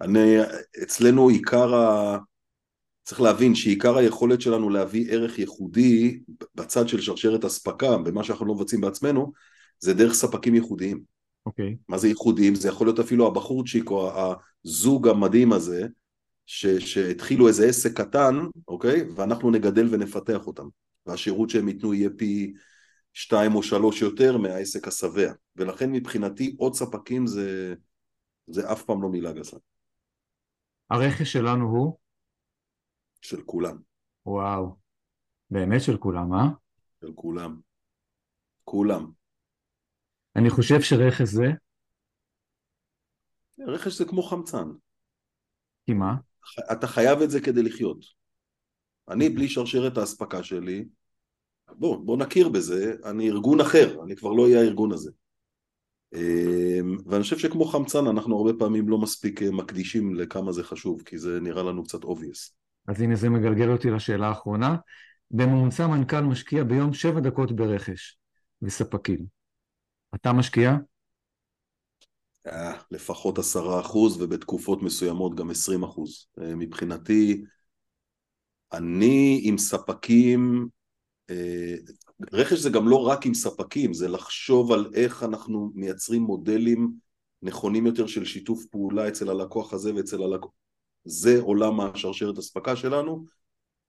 אני, 0.00 0.36
אצלנו 0.82 1.28
עיקר 1.28 1.74
ה... 1.74 2.18
צריך 3.04 3.20
להבין 3.20 3.54
שעיקר 3.54 3.96
היכולת 3.96 4.40
שלנו 4.40 4.70
להביא 4.70 5.12
ערך 5.12 5.38
ייחודי 5.38 6.20
בצד 6.54 6.88
של 6.88 7.00
שרשרת 7.00 7.44
אספקה, 7.44 7.98
במה 7.98 8.24
שאנחנו 8.24 8.46
לא 8.46 8.54
מבצעים 8.54 8.80
בעצמנו, 8.80 9.32
זה 9.78 9.94
דרך 9.94 10.12
ספקים 10.12 10.54
ייחודיים. 10.54 11.02
אוקיי. 11.46 11.72
Okay. 11.72 11.76
מה 11.88 11.98
זה 11.98 12.08
ייחודיים? 12.08 12.54
זה 12.54 12.68
יכול 12.68 12.86
להיות 12.86 12.98
אפילו 12.98 13.26
הבחורצ'יק 13.26 13.90
או 13.90 14.12
הזוג 14.64 15.08
המדהים 15.08 15.52
הזה, 15.52 15.86
ש, 16.46 16.66
שהתחילו 16.66 17.48
איזה 17.48 17.66
עסק 17.66 18.00
קטן, 18.00 18.34
אוקיי? 18.68 19.10
ואנחנו 19.16 19.50
נגדל 19.50 19.94
ונפתח 19.94 20.46
אותם. 20.46 20.68
והשירות 21.06 21.50
שהם 21.50 21.68
ייתנו 21.68 21.94
יהיה 21.94 22.10
פי 22.18 22.54
שתיים 23.12 23.54
או 23.54 23.62
שלוש 23.62 24.02
יותר 24.02 24.38
מהעסק 24.38 24.88
השבע. 24.88 25.32
ולכן 25.56 25.92
מבחינתי 25.92 26.56
עוד 26.58 26.74
ספקים 26.74 27.26
זה, 27.26 27.74
זה 28.46 28.72
אף 28.72 28.82
פעם 28.82 29.02
לא 29.02 29.08
מילה 29.08 29.32
גסה. 29.32 29.56
הרכש 30.90 31.32
שלנו 31.32 31.64
הוא? 31.64 31.98
של 33.20 33.42
כולם. 33.42 33.78
וואו, 34.26 34.76
באמת 35.50 35.80
של 35.80 35.96
כולם, 35.96 36.34
אה? 36.34 36.46
של 37.00 37.12
כולם. 37.14 37.60
כולם. 38.64 39.10
אני 40.36 40.50
חושב 40.50 40.80
שרכש 40.80 41.28
זה? 41.28 41.46
רכש 43.58 43.92
זה 43.92 44.04
כמו 44.04 44.22
חמצן. 44.22 44.68
כי 45.86 45.92
מה? 45.92 46.14
אתה 46.72 46.86
חייב 46.86 47.22
את 47.22 47.30
זה 47.30 47.40
כדי 47.40 47.62
לחיות. 47.62 48.04
אני 49.08 49.28
בלי 49.28 49.48
שרשרת 49.48 49.98
האספקה 49.98 50.42
שלי, 50.42 50.84
בוא, 51.72 51.96
בוא 51.96 52.16
נכיר 52.16 52.48
בזה, 52.48 52.94
אני 53.04 53.28
ארגון 53.28 53.60
אחר, 53.60 54.02
אני 54.04 54.16
כבר 54.16 54.32
לא 54.32 54.42
אהיה 54.44 54.60
הארגון 54.60 54.92
הזה. 54.92 55.10
אמ, 56.14 56.96
ואני 57.06 57.22
חושב 57.22 57.38
שכמו 57.38 57.64
חמצן 57.64 58.06
אנחנו 58.06 58.36
הרבה 58.36 58.52
פעמים 58.58 58.88
לא 58.88 58.98
מספיק 58.98 59.42
אה, 59.42 59.50
מקדישים 59.50 60.14
לכמה 60.14 60.52
זה 60.52 60.64
חשוב, 60.64 61.02
כי 61.02 61.18
זה 61.18 61.40
נראה 61.40 61.62
לנו 61.62 61.84
קצת 61.84 62.02
obvious. 62.02 62.52
אז 62.88 63.00
הנה 63.00 63.16
זה 63.16 63.30
מגלגל 63.30 63.70
אותי 63.70 63.90
לשאלה 63.90 64.28
האחרונה. 64.28 64.76
בממוצע 65.30 65.86
מנכ"ל 65.86 66.20
משקיע 66.20 66.64
ביום 66.64 66.92
שבע 66.92 67.20
דקות 67.20 67.52
ברכש 67.52 68.18
וספקים. 68.62 69.26
אתה 70.14 70.32
משקיע? 70.32 70.76
לפחות 72.90 73.38
עשרה 73.38 73.80
אחוז 73.80 74.22
ובתקופות 74.22 74.82
מסוימות 74.82 75.34
גם 75.34 75.50
עשרים 75.50 75.82
אחוז. 75.82 76.26
אה, 76.40 76.54
מבחינתי, 76.54 77.44
אני 78.72 79.40
עם 79.42 79.58
ספקים, 79.58 80.68
אה, 81.30 81.74
רכש 82.32 82.58
זה 82.58 82.70
גם 82.70 82.88
לא 82.88 83.06
רק 83.06 83.26
עם 83.26 83.34
ספקים, 83.34 83.94
זה 83.94 84.08
לחשוב 84.08 84.72
על 84.72 84.90
איך 84.94 85.22
אנחנו 85.22 85.72
מייצרים 85.74 86.22
מודלים 86.22 86.92
נכונים 87.42 87.86
יותר 87.86 88.06
של 88.06 88.24
שיתוף 88.24 88.64
פעולה 88.64 89.08
אצל 89.08 89.30
הלקוח 89.30 89.72
הזה 89.72 89.94
ואצל 89.94 90.22
הלקוח, 90.22 90.52
זה 91.04 91.40
עולם 91.40 91.80
השרשרת 91.80 92.38
אספקה 92.38 92.76
שלנו, 92.76 93.24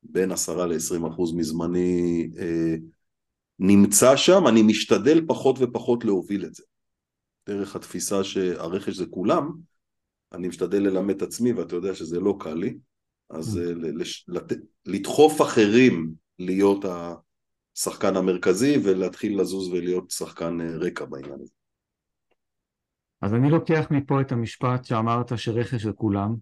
בין 0.04 0.32
עשרה 0.32 0.66
לעשרים 0.66 1.06
אחוז 1.06 1.34
מזמני 1.34 2.30
אה, 2.40 2.76
נמצא 3.60 4.16
שם, 4.16 4.48
אני 4.48 4.62
משתדל 4.62 5.26
פחות 5.28 5.56
ופחות 5.60 6.06
להוביל 6.06 6.46
את 6.46 6.56
זה. 6.56 6.64
דרך 7.48 7.76
התפיסה 7.76 8.24
שהרכש 8.24 8.96
זה 8.96 9.06
כולם, 9.06 9.52
אני 10.34 10.48
משתדל 10.48 10.84
ללמד 10.84 11.16
את 11.16 11.22
עצמי, 11.22 11.54
ואתה 11.54 11.76
יודע 11.76 11.96
שזה 11.96 12.20
לא 12.20 12.38
קל 12.40 12.54
לי, 12.54 12.78
אז 13.30 13.58
אה, 13.58 13.74
לש, 13.76 14.26
לת, 14.28 14.54
לדחוף 14.86 15.42
אחרים 15.42 16.14
להיות 16.40 16.86
השחקן 16.86 18.16
המרכזי 18.16 18.78
ולהתחיל 18.84 19.42
לזוז 19.42 19.68
ולהיות 19.68 20.12
שחקן 20.12 20.62
אה, 20.62 20.78
רקע 20.78 21.06
בעניין 21.06 21.40
הזה. 21.42 21.54
אז 23.22 23.34
אני 23.34 23.50
לוקח 23.50 23.88
מפה 23.92 24.22
את 24.22 24.32
המשפט 24.32 24.86
שאמרת 24.86 25.38
שרכש 25.38 25.84
זה 25.84 25.92
כולם, 25.92 26.36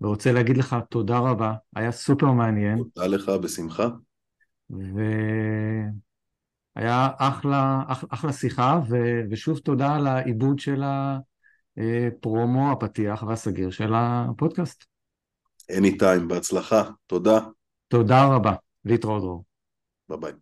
ורוצה 0.00 0.32
להגיד 0.32 0.56
לך 0.56 0.76
תודה 0.90 1.18
רבה, 1.18 1.54
היה 1.76 1.92
סופר 1.92 2.32
מעניין. 2.32 2.78
תודה 2.94 3.06
לך, 3.06 3.28
בשמחה. 3.28 3.88
והיה 6.76 7.08
אחלה, 7.18 7.82
אחלה, 7.86 8.08
אחלה 8.12 8.32
שיחה, 8.32 8.80
ו... 8.90 8.96
ושוב 9.30 9.58
תודה 9.58 9.94
על 9.94 10.06
העיבוד 10.06 10.58
של 10.58 10.82
הפרומו, 11.76 12.72
הפתיח 12.72 13.22
והסגיר 13.22 13.70
של 13.70 13.92
הפודקאסט. 13.94 14.84
anytime, 15.72 16.26
בהצלחה, 16.28 16.82
תודה. 17.06 17.38
תודה 17.88 18.24
רבה, 18.24 18.54
להתראות 18.84 19.22
דרור. 19.22 19.44
ביי 20.08 20.18
ביי. 20.18 20.32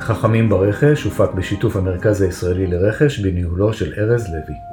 חכמים 0.00 0.48
ברכש 0.48 1.02
הופק 1.02 1.34
בשיתוף 1.34 1.76
המרכז 1.76 2.22
הישראלי 2.22 2.66
לרכש 2.66 3.18
בניהולו 3.18 3.72
של 3.72 3.94
ארז 3.98 4.26
לוי. 4.28 4.71